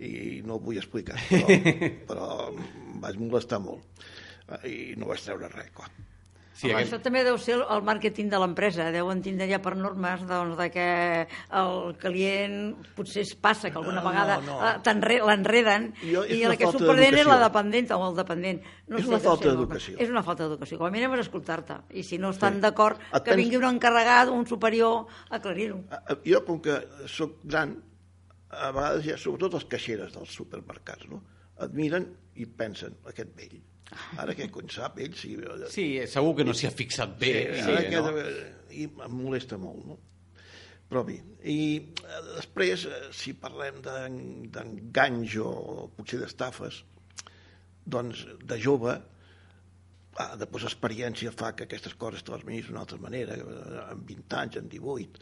i 0.02 0.40
no 0.46 0.56
ho 0.56 0.62
vull 0.64 0.80
explicar, 0.80 1.18
però, 1.28 1.58
però 2.08 2.28
em 2.54 3.00
vaig 3.04 3.20
molestar 3.20 3.60
molt 3.62 4.04
Eh, 4.44 4.68
i 4.68 4.80
no 5.00 5.06
vaig 5.08 5.22
treure 5.24 5.48
res, 5.48 5.70
clar. 5.72 5.86
Sí, 6.54 6.68
Home, 6.68 6.76
aquest... 6.78 6.92
Això 6.94 7.02
també 7.02 7.24
deu 7.26 7.34
ser 7.42 7.56
el- 7.58 7.82
màrqueting 7.82 8.28
de 8.30 8.38
l'empresa. 8.38 8.84
Deuen 8.94 9.18
tindre 9.24 9.48
ja 9.50 9.58
per 9.60 9.72
normes 9.76 10.20
doncs, 10.28 10.54
de 10.56 10.68
que 10.70 10.84
el 11.50 11.96
client 11.98 12.76
potser 12.94 13.24
es 13.26 13.32
passa 13.34 13.72
que 13.72 13.78
alguna 13.80 14.00
No, 14.00 14.08
vegada 14.08 14.36
no. 14.40 14.60
eh, 14.62 14.76
t'enre- 14.86 15.18
l'enreden 15.26 15.88
i 16.04 16.14
la 16.46 16.54
que 16.56 16.70
perdent 16.70 17.18
és 17.18 17.26
la 17.26 17.40
dependent 17.42 17.90
o 17.96 17.98
el 18.08 18.14
dependent. 18.14 18.62
No 18.86 18.98
És 19.02 19.06
una 19.10 19.18
falta 19.18 19.50
d'educació. 19.50 19.98
És 19.98 20.08
una 20.14 20.22
falta 20.22 20.44
d'educació. 20.46 20.78
Com 20.78 20.86
a 20.86 20.90
mínim 20.94 21.12
és 21.18 21.24
escoltar-te. 21.26 21.80
I 21.98 22.02
si 22.06 22.18
no 22.22 22.30
estan 22.30 22.54
Sí. 22.54 22.60
d'acord, 22.60 22.98
que 23.10 23.20
tens- 23.20 23.36
vingui 23.36 23.56
un 23.58 23.64
encarregat, 23.74 24.28
un 24.30 24.46
superior, 24.46 25.06
a 25.30 25.36
aclarir-ho. 25.42 25.82
Eh, 25.90 26.16
Jo, 26.30 26.44
com 26.44 26.60
que 26.62 26.78
sóc 27.06 27.40
gran, 27.42 27.82
a 28.50 28.70
vegades 28.70 29.04
ja, 29.04 29.16
sobretot 29.18 29.54
els 29.54 29.64
caixeres 29.66 30.12
dels 30.14 30.30
supermercats, 30.30 31.08
no? 31.10 31.24
et 31.60 31.72
miren 31.72 32.06
i 32.36 32.46
pensen, 32.46 32.94
aquest 33.06 33.34
vell. 33.36 33.60
Ara 34.18 34.34
què 34.34 34.48
cony 34.50 34.70
sap, 34.72 34.98
ell? 35.04 35.12
Sí, 35.14 35.36
Sí, 35.70 35.86
segur 36.10 36.34
que 36.38 36.44
no 36.48 36.54
s'hi 36.56 36.66
ha 36.66 36.72
fixat 36.74 37.18
bé. 37.20 37.32
sí, 37.58 37.62
sí, 37.62 37.94
ara 37.94 38.10
no? 38.10 38.24
I 38.74 38.88
em 38.88 39.12
molesta 39.14 39.58
molt, 39.60 39.84
no? 39.86 39.98
Però 40.90 41.02
bé, 41.06 41.18
i 41.48 41.58
eh, 41.80 42.20
després, 42.36 42.84
eh, 42.86 43.08
si 43.14 43.32
parlem 43.40 43.80
d'en- 43.84 44.50
d'enganys 44.52 45.36
o 45.40 45.90
potser 45.96 46.18
d'estafes, 46.20 46.82
doncs 47.86 48.24
de 48.44 48.58
jove, 48.60 48.92
ah, 50.18 50.34
després 50.40 50.64
experiència 50.68 51.32
fa 51.34 51.52
que 51.56 51.64
aquestes 51.68 51.94
coses 52.00 52.22
te 52.24 52.32
les 52.34 52.44
miris 52.48 52.68
d'una 52.68 52.80
altra 52.84 52.98
manera, 53.00 53.36
amb 53.90 54.04
20 54.08 54.36
anys, 54.42 54.56
amb 54.60 54.70
18, 54.72 55.20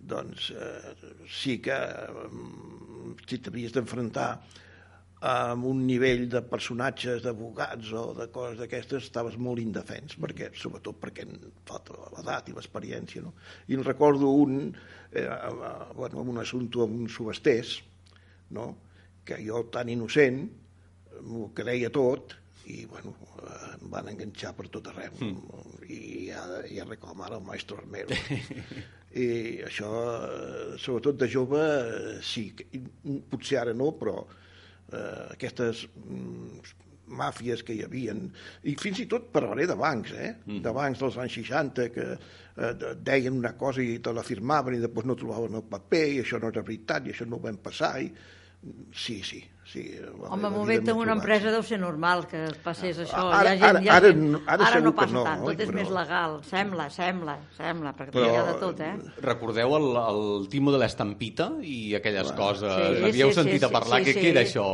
doncs 0.00 0.50
eh, 0.50 0.94
sí 1.28 1.58
que 1.64 1.76
eh, 1.76 2.30
si 3.26 3.38
t'havies 3.38 3.72
d'enfrontar 3.76 4.30
amb 5.20 5.66
un 5.68 5.82
nivell 5.84 6.26
de 6.32 6.40
personatges, 6.48 7.20
d'abogats 7.24 7.92
o 7.92 8.04
de 8.16 8.26
coses 8.32 8.58
d'aquestes, 8.60 9.04
estaves 9.04 9.36
molt 9.36 9.60
indefens, 9.60 10.16
perquè, 10.16 10.48
sobretot 10.56 10.96
perquè 11.02 11.26
falta 11.68 11.98
l'edat 12.16 12.48
i 12.48 12.56
l'experiència. 12.56 13.24
No? 13.26 13.34
I 13.68 13.76
en 13.76 13.84
recordo 13.84 14.32
un, 14.32 14.72
eh, 15.12 15.26
eh, 15.26 15.52
bueno, 15.94 16.22
amb 16.22 16.32
un 16.32 16.40
assumpte 16.40 16.80
amb 16.86 17.02
un 17.02 17.08
subestès, 17.12 17.80
no? 18.56 18.72
que 19.24 19.36
jo 19.44 19.66
tan 19.72 19.92
innocent 19.92 20.46
m'ho 21.20 21.50
creia 21.54 21.90
tot 21.92 22.34
i 22.70 22.86
bueno, 22.86 23.12
eh, 23.42 23.76
em 23.76 23.92
van 23.92 24.08
enganxar 24.08 24.54
per 24.56 24.68
tot 24.72 24.88
arreu 24.88 25.12
mm. 25.20 25.86
i 25.88 26.00
ja, 26.30 26.42
ja 26.70 26.86
reclamar 26.88 27.32
el 27.36 27.44
maestro 27.44 27.78
Armero 27.80 28.16
i 29.24 29.28
això 29.66 29.90
eh, 30.16 30.76
sobretot 30.80 31.20
de 31.20 31.28
jove 31.30 31.62
sí, 32.24 32.50
potser 33.30 33.60
ara 33.62 33.76
no 33.76 33.92
però 34.00 34.22
eh, 34.92 35.26
aquestes 35.36 35.86
mm, 35.96 36.60
màfies 37.20 37.64
que 37.66 37.74
hi 37.74 37.80
havien 37.82 38.20
i 38.70 38.76
fins 38.78 39.00
i 39.02 39.06
tot 39.10 39.30
parlaré 39.34 39.64
de 39.66 39.74
bancs 39.78 40.12
eh? 40.14 40.28
de 40.62 40.72
bancs 40.76 41.00
dels 41.02 41.16
anys 41.18 41.34
60 41.40 41.88
que 41.94 42.04
eh, 42.14 42.72
de- 42.78 42.92
deien 43.02 43.34
una 43.40 43.56
cosa 43.58 43.82
i 43.82 43.96
te 43.98 44.12
l'afirmaven 44.14 44.76
i 44.78 44.82
després 44.84 45.08
no 45.10 45.16
trobaven 45.18 45.58
el 45.58 45.64
paper 45.72 46.04
i 46.14 46.20
això 46.22 46.38
no 46.38 46.52
era 46.54 46.62
veritat 46.62 47.08
i 47.08 47.14
això 47.16 47.26
no 47.26 47.40
ho 47.40 47.44
vam 47.48 47.58
passar 47.64 47.96
i 48.04 48.12
sí, 48.94 49.18
sí, 49.26 49.40
sí 49.70 49.82
la 50.00 50.28
Home, 50.28 50.36
meva 50.42 50.48
un 50.48 50.56
moment 50.58 50.88
en 50.90 50.96
una 50.98 51.12
empresa 51.14 51.50
deu 51.54 51.62
ser 51.62 51.78
normal 51.78 52.26
que 52.26 52.40
passés 52.64 52.98
això. 52.98 53.28
Ara- 53.32 53.54
hi 53.54 53.60
ha 53.62 53.70
gent, 53.70 53.76
ara- 53.76 53.82
hi 53.84 53.88
ha 53.88 53.96
ara 53.96 54.10
gent. 54.12 54.34
ara 54.46 54.64
ara 54.64 54.72
segur 54.74 54.84
no 54.84 54.92
que 54.92 55.00
passa 55.00 55.14
no, 55.14 55.22
tant, 55.24 55.44
tot 55.46 55.60
és 55.60 55.68
Però- 55.70 55.78
més 55.78 55.90
legal. 55.96 56.36
Sembla, 56.50 56.88
sembla, 56.90 57.38
sembla, 57.56 57.94
perquè 57.96 58.12
Però- 58.18 58.26
hi 58.32 58.36
ha 58.36 58.44
de 58.50 58.54
tot, 58.60 58.80
eh? 58.80 58.92
Recordeu 59.22 59.76
el, 59.76 59.88
el 60.02 60.48
timo 60.50 60.72
de 60.72 60.78
l'estampita 60.82 61.50
i 61.62 61.94
aquelles 61.94 62.32
coses? 62.32 62.72
Sí, 62.74 63.04
Havíeu 63.04 63.28
sí, 63.28 63.34
sí, 63.34 63.40
sentit 63.42 63.62
a 63.64 63.68
sí, 63.68 63.72
parlar? 63.72 64.00
sí, 64.02 64.10
què, 64.10 64.14
sí. 64.14 64.20
què 64.20 64.30
era 64.34 64.40
això? 64.42 64.66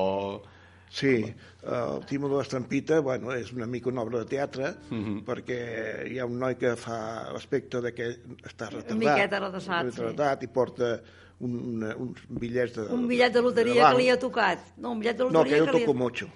Sí, 0.89 1.25
el 1.67 2.07
Timo 2.07 2.29
de 2.31 2.37
l'Estampita, 2.39 3.01
bueno, 3.03 3.33
és 3.35 3.51
una 3.53 3.67
mica 3.67 3.89
una 3.91 4.03
obra 4.03 4.21
de 4.23 4.27
teatre, 4.31 4.75
Mhm. 4.91 5.25
perquè 5.27 6.07
hi 6.13 6.19
ha 6.19 6.25
un 6.27 6.39
noi 6.39 6.55
que 6.57 6.77
fa 6.77 7.33
l'aspecte 7.33 7.81
de 7.83 7.93
que 7.93 8.09
està 8.47 8.69
retardat, 8.71 8.97
miqueta 8.97 9.41
retardat, 9.41 9.93
sí. 9.93 10.01
retardat 10.01 10.43
i 10.43 10.47
porta 10.49 11.01
un, 11.41 11.53
una, 11.75 11.95
uns 11.97 12.21
bitllets 12.29 12.75
de... 12.77 12.87
Un 12.95 13.07
bitllet 13.09 13.33
de 13.35 13.43
loteria 13.43 13.83
banc. 13.83 13.97
que 13.97 14.03
li 14.03 14.09
ha 14.11 14.19
tocat. 14.19 14.59
No, 14.79 14.93
un 14.93 15.01
bitllet 15.01 15.19
de 15.19 15.25
No, 15.25 15.31
loteria 15.31 15.57
que 15.57 15.61
jo 15.61 15.67
que 15.67 15.73
li 15.73 15.83
ha... 15.83 15.87
toco 15.87 15.99
mocho. 15.99 16.29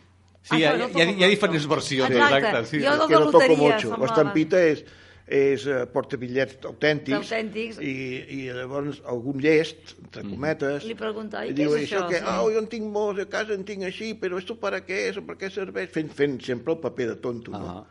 Sí, 0.43 0.57
hi 0.57 0.65
ha, 0.65 0.71
Ah, 0.71 0.75
hi, 0.75 0.79
no, 0.79 0.85
ha, 0.99 1.05
hi 1.05 1.25
ha 1.25 1.29
diferents 1.29 1.67
versions. 1.69 2.11
Exacte. 2.11 2.37
Exacte, 2.37 2.67
sí. 2.67 2.83
Jo 2.85 2.97
del 2.97 3.09
que 3.09 3.15
de 3.15 3.21
no 3.21 3.31
toco 3.31 3.47
loteria. 3.49 3.97
L'estampita 4.03 4.61
és, 4.67 4.85
és 5.31 5.65
eh, 5.71 5.85
porta 5.87 6.19
bitllets 6.19 6.59
autèntics, 6.67 7.15
Autèntics. 7.15 7.79
I, 7.79 7.93
i 8.35 8.39
llavors 8.51 8.99
algun 9.07 9.39
llest, 9.43 9.95
entre 10.03 10.25
cometes, 10.27 10.85
Li 10.89 10.97
pregunta, 10.99 11.45
"I 11.47 11.55
diu, 11.55 11.77
és 11.79 11.87
això?" 11.87 12.03
que, 12.11 12.19
Sí. 12.19 12.27
oh, 12.27 12.51
jo 12.51 12.59
en 12.59 12.67
tinc 12.73 12.89
molts, 12.91 13.23
a 13.23 13.29
casa 13.31 13.55
en 13.55 13.63
tinc 13.65 13.85
així, 13.87 14.13
però 14.19 14.39
esto 14.43 14.57
para 14.59 14.81
què 14.87 14.99
és, 15.11 15.21
per 15.23 15.37
què 15.39 15.51
serveix? 15.55 15.93
Fent, 15.95 16.11
fent 16.13 16.41
sempre 16.43 16.75
el 16.75 16.81
paper 16.83 17.07
de 17.13 17.17
tonto, 17.23 17.53
no? 17.55 17.77
Ah. 17.79 17.87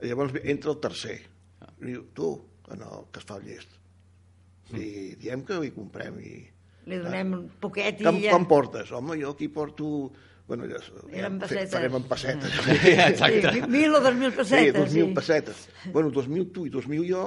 I 0.00 0.08
llavors 0.08 0.32
entra 0.44 0.72
el 0.72 0.78
tercer, 0.80 1.18
i 1.82 1.84
diu, 1.90 2.06
tu, 2.14 2.30
en 2.72 2.80
el 2.86 3.04
que 3.12 3.20
es 3.20 3.26
fa 3.28 3.36
el 3.36 3.44
llest. 3.44 3.68
I 4.72 5.14
diem 5.20 5.44
que 5.44 5.60
hi 5.64 5.70
comprem 5.76 6.18
i... 6.20 6.32
Li 6.88 6.96
donem 7.02 7.34
un 7.36 7.44
poquet 7.60 8.00
i 8.00 8.04
Com, 8.04 8.18
ja... 8.22 8.32
com 8.32 8.46
portes? 8.48 8.90
Home, 8.92 9.18
jo 9.20 9.34
aquí 9.36 9.48
porto... 9.52 10.10
Bueno, 10.48 10.64
ja, 10.70 10.78
Eren 11.12 11.34
ja 11.36 11.44
pessetes. 11.44 11.72
farem 11.74 11.94
en 11.98 12.04
pessetes. 12.08 12.54
Exacte. 13.12 13.52
Sí, 13.52 13.60
mil 13.68 13.94
o 13.94 14.00
dos 14.00 14.14
mil 14.16 14.30
Sí, 14.32 14.36
pessetes. 14.38 14.74
dos 14.80 14.94
mil 14.96 15.12
pessetes. 15.14 15.68
Bueno, 15.92 16.10
dos 16.10 16.26
mil 16.28 16.46
tu 16.56 16.64
i 16.66 16.70
dos 16.72 16.86
mil 16.88 17.04
jo, 17.08 17.24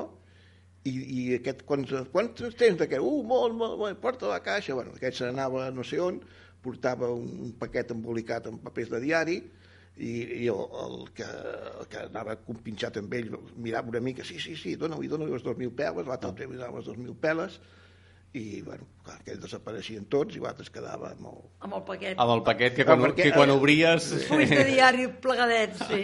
i, 0.90 0.92
i 0.98 1.26
aquest, 1.38 1.62
quants, 1.70 1.94
quants 2.12 2.42
tens 2.58 2.80
d'aquest? 2.82 3.02
Uh, 3.06 3.22
molt, 3.30 3.54
molt, 3.54 3.78
molt, 3.78 4.00
porta 4.02 4.32
la 4.32 4.40
caixa. 4.42 4.74
Bueno, 4.74 4.96
aquest 4.98 5.22
se 5.22 5.30
n'anava 5.30 5.68
no 5.72 5.86
sé 5.86 6.00
on, 6.02 6.18
portava 6.66 7.12
un, 7.14 7.28
un 7.46 7.52
paquet 7.62 7.94
embolicat 7.94 8.50
amb 8.50 8.64
papers 8.66 8.90
de 8.96 9.00
diari, 9.06 9.38
i, 10.02 10.12
i 10.42 10.48
el, 10.50 10.62
el, 10.82 10.98
que, 11.14 11.26
el 11.28 11.86
que 11.92 12.02
anava 12.08 12.36
compinxat 12.42 12.98
amb 13.04 13.14
ell 13.14 13.30
mirava 13.62 13.92
una 13.94 14.02
mica, 14.02 14.26
sí, 14.26 14.40
sí, 14.42 14.56
sí, 14.58 14.74
dona-li, 14.80 15.10
dona-li 15.12 15.34
les 15.36 15.44
dos 15.46 15.58
mil 15.62 15.70
peles, 15.78 16.08
l'altre 16.08 16.32
també 16.32 16.48
li 16.50 16.58
donava 16.58 16.80
les 16.80 16.88
dos 16.90 16.98
mil 16.98 17.14
peles, 17.22 17.60
i, 18.34 18.62
bueno, 18.66 18.88
clar, 19.12 19.20
aquells 19.22 19.42
desapareixien 19.44 20.06
tots 20.12 20.36
i 20.38 20.42
l'altre 20.42 20.64
es 20.66 20.72
quedava 20.74 21.12
amb 21.12 21.28
el... 21.28 21.40
Amb 21.68 21.76
el 21.78 21.84
paquet. 21.88 22.16
Amb 22.18 22.32
el 22.38 22.42
paquet 22.48 22.76
que 22.78 22.86
quan, 22.88 23.02
perquè- 23.04 23.28
que 23.30 23.34
quan 23.36 23.52
obries... 23.54 24.08
Fulls 24.30 24.50
de 24.50 24.64
diari 24.72 25.08
plegadets, 25.22 25.84
sí. 25.90 26.02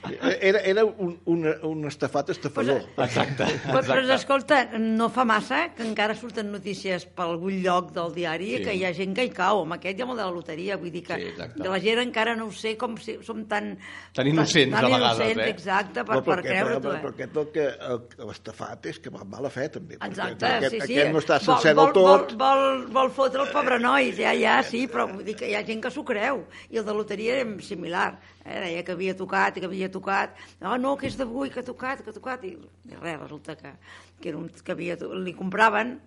Era, 0.50 0.60
era 0.68 0.84
un, 0.84 1.14
un, 1.30 1.44
un 1.66 1.84
estafat 1.88 2.30
estafador. 2.34 2.82
Exacte. 3.00 3.46
Però, 3.66 3.80
però 3.84 4.14
escolta, 4.14 4.60
no 4.78 5.08
fa 5.12 5.24
massa 5.28 5.62
que 5.76 5.84
encara 5.86 6.14
surten 6.18 6.50
notícies 6.52 7.04
per 7.06 7.26
algun 7.28 7.58
lloc 7.64 7.92
del 7.96 8.12
diari 8.16 8.50
Sí. 8.50 8.62
que 8.64 8.72
hi 8.74 8.84
ha 8.84 8.92
gent 8.96 9.12
que 9.16 9.24
hi 9.28 9.30
cau, 9.34 9.62
amb 9.64 9.76
aquest 9.76 9.98
i 10.00 10.02
amb 10.04 10.14
el 10.14 10.18
de 10.20 10.24
la 10.26 10.32
loteria, 10.34 10.76
vull 10.80 10.90
dir 10.92 11.02
que, 11.06 11.16
Sí, 11.20 11.28
exacte. 11.32 11.60
que 11.62 11.68
la 11.70 11.78
gent 11.82 12.00
encara 12.02 12.34
no 12.36 12.48
ho 12.48 12.52
sé 12.52 12.76
com 12.80 12.96
si 13.00 13.18
som 13.26 13.44
tan... 13.50 13.76
Tan 14.16 14.26
innocents, 14.26 14.74
tan 14.74 14.84
a 14.84 14.88
vegades, 14.90 15.20
innocents, 15.20 15.44
eh? 15.44 15.50
Exacte, 15.54 16.04
per, 16.04 16.16
No, 16.20 16.24
per 16.26 16.38
creure-t'ho, 16.42 16.80
però, 16.80 16.94
eh? 16.96 17.02
però 17.04 17.12
aquest 17.14 17.36
el 17.40 17.50
que 17.54 18.24
l'estafat 18.30 18.86
és 18.90 18.98
que 19.02 19.12
va 19.14 19.22
amb 19.24 19.34
mala 19.36 19.50
fe 19.52 19.68
també 19.72 19.98
perquè 20.00 20.10
Exacte, 20.10 20.46
aquest, 20.56 20.74
sí, 20.74 20.80
sí. 20.80 20.96
aquest 20.98 21.12
no 21.14 21.20
està 21.22 21.38
Vol- 21.40 21.46
sencer 21.46 21.74
vol, 21.78 21.84
del 21.86 21.94
tot 21.94 22.08
Vol, 22.10 22.38
vol, 22.40 22.49
vol 22.94 23.10
fotre 23.14 23.42
el 23.44 23.50
pobre 23.52 23.78
noi, 23.82 24.10
ja, 24.16 24.32
ja, 24.38 24.58
sí, 24.66 24.84
però 24.90 25.06
vull 25.10 25.24
dir 25.26 25.36
que 25.38 25.48
hi 25.50 25.54
ha 25.58 25.62
gent 25.66 25.82
que 25.84 25.92
s'ho 25.94 26.04
creu. 26.06 26.44
I 26.70 26.80
el 26.80 26.86
de 26.86 26.94
loteria 26.96 27.38
era 27.40 27.64
similar. 27.66 28.10
Eh? 28.44 28.58
Deia 28.66 28.84
que 28.86 28.94
havia 28.96 29.16
tocat 29.16 29.56
i 29.56 29.64
que 29.64 29.68
havia 29.70 29.90
tocat. 29.92 30.36
No, 30.60 30.76
no, 30.80 30.96
que 31.00 31.08
és 31.10 31.18
d'avui, 31.20 31.50
que 31.50 31.62
ha 31.62 31.66
tocat, 31.66 32.04
que 32.04 32.12
ha 32.12 32.16
tocat. 32.16 32.44
I, 32.48 32.56
i 32.90 33.00
res, 33.00 33.18
resulta 33.20 33.56
que, 33.60 33.74
que, 34.20 34.30
era 34.32 34.38
un, 34.38 34.48
que 34.50 34.76
havia, 34.76 34.98
li 35.24 35.34
compraven 35.38 35.98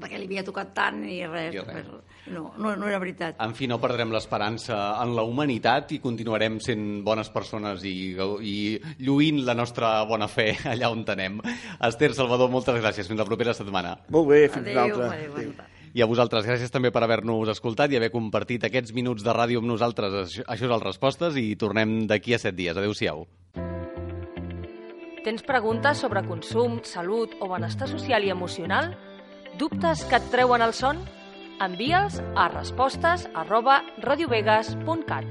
perquè 0.00 0.18
li 0.18 0.26
havia 0.26 0.42
tocat 0.46 0.72
tant 0.76 1.02
i 1.06 1.20
res. 1.26 1.54
I 1.54 1.62
res. 1.62 1.86
No, 2.34 2.46
no, 2.56 2.72
no 2.78 2.88
era 2.88 2.98
veritat. 3.02 3.36
En 3.44 3.54
fi, 3.56 3.68
no 3.70 3.78
perdrem 3.82 4.12
l'esperança 4.14 4.78
en 5.02 5.14
la 5.16 5.24
humanitat 5.28 5.92
i 5.94 6.00
continuarem 6.02 6.58
sent 6.64 7.02
bones 7.06 7.30
persones 7.34 7.84
i, 7.86 8.14
i 8.40 8.56
lluint 9.04 9.42
la 9.46 9.56
nostra 9.56 9.96
bona 10.08 10.28
fe 10.30 10.50
allà 10.72 10.90
on 10.92 11.04
tenem. 11.06 11.38
Esther 11.78 12.14
Salvador, 12.16 12.50
moltes 12.52 12.80
gràcies. 12.80 13.08
Fins 13.10 13.20
la 13.20 13.28
propera 13.28 13.54
setmana. 13.56 13.98
Molt 14.14 14.30
bé, 14.32 14.42
fins 14.48 14.72
Adéu, 14.72 14.98
una 14.98 15.12
altra. 15.12 15.70
I 15.94 16.02
a 16.02 16.08
vosaltres, 16.10 16.42
gràcies 16.42 16.72
també 16.74 16.90
per 16.90 17.04
haver-nos 17.06 17.52
escoltat 17.52 17.92
i 17.92 18.00
haver 18.00 18.10
compartit 18.10 18.64
aquests 18.66 18.90
minuts 18.96 19.22
de 19.22 19.30
ràdio 19.30 19.60
amb 19.62 19.70
nosaltres. 19.70 20.40
Això 20.42 20.66
és 20.66 20.72
el 20.74 20.82
Respostes 20.82 21.38
i 21.38 21.52
tornem 21.54 22.00
d'aquí 22.10 22.34
a 22.34 22.40
set 22.42 22.56
dies. 22.58 22.74
Adéu-siau. 22.74 23.22
Tens 25.24 25.46
preguntes 25.46 26.02
sobre 26.02 26.20
consum, 26.26 26.80
salut 26.84 27.38
o 27.40 27.46
benestar 27.48 27.86
social 27.88 28.26
i 28.26 28.32
emocional? 28.34 28.90
Dubtes 29.58 30.02
que 30.10 30.18
et 30.18 30.24
treuen 30.32 30.62
el 30.64 30.72
son? 30.74 30.98
Envia'ls 31.62 32.16
a 32.34 32.48
respostes 32.50 33.28
arroba 33.38 33.76
radiovegas.cat. 34.02 35.28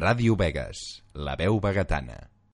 Ràdio 0.00 0.34
Vegas, 0.38 0.82
la 1.14 1.36
veu 1.38 1.62
vegetana. 1.62 2.18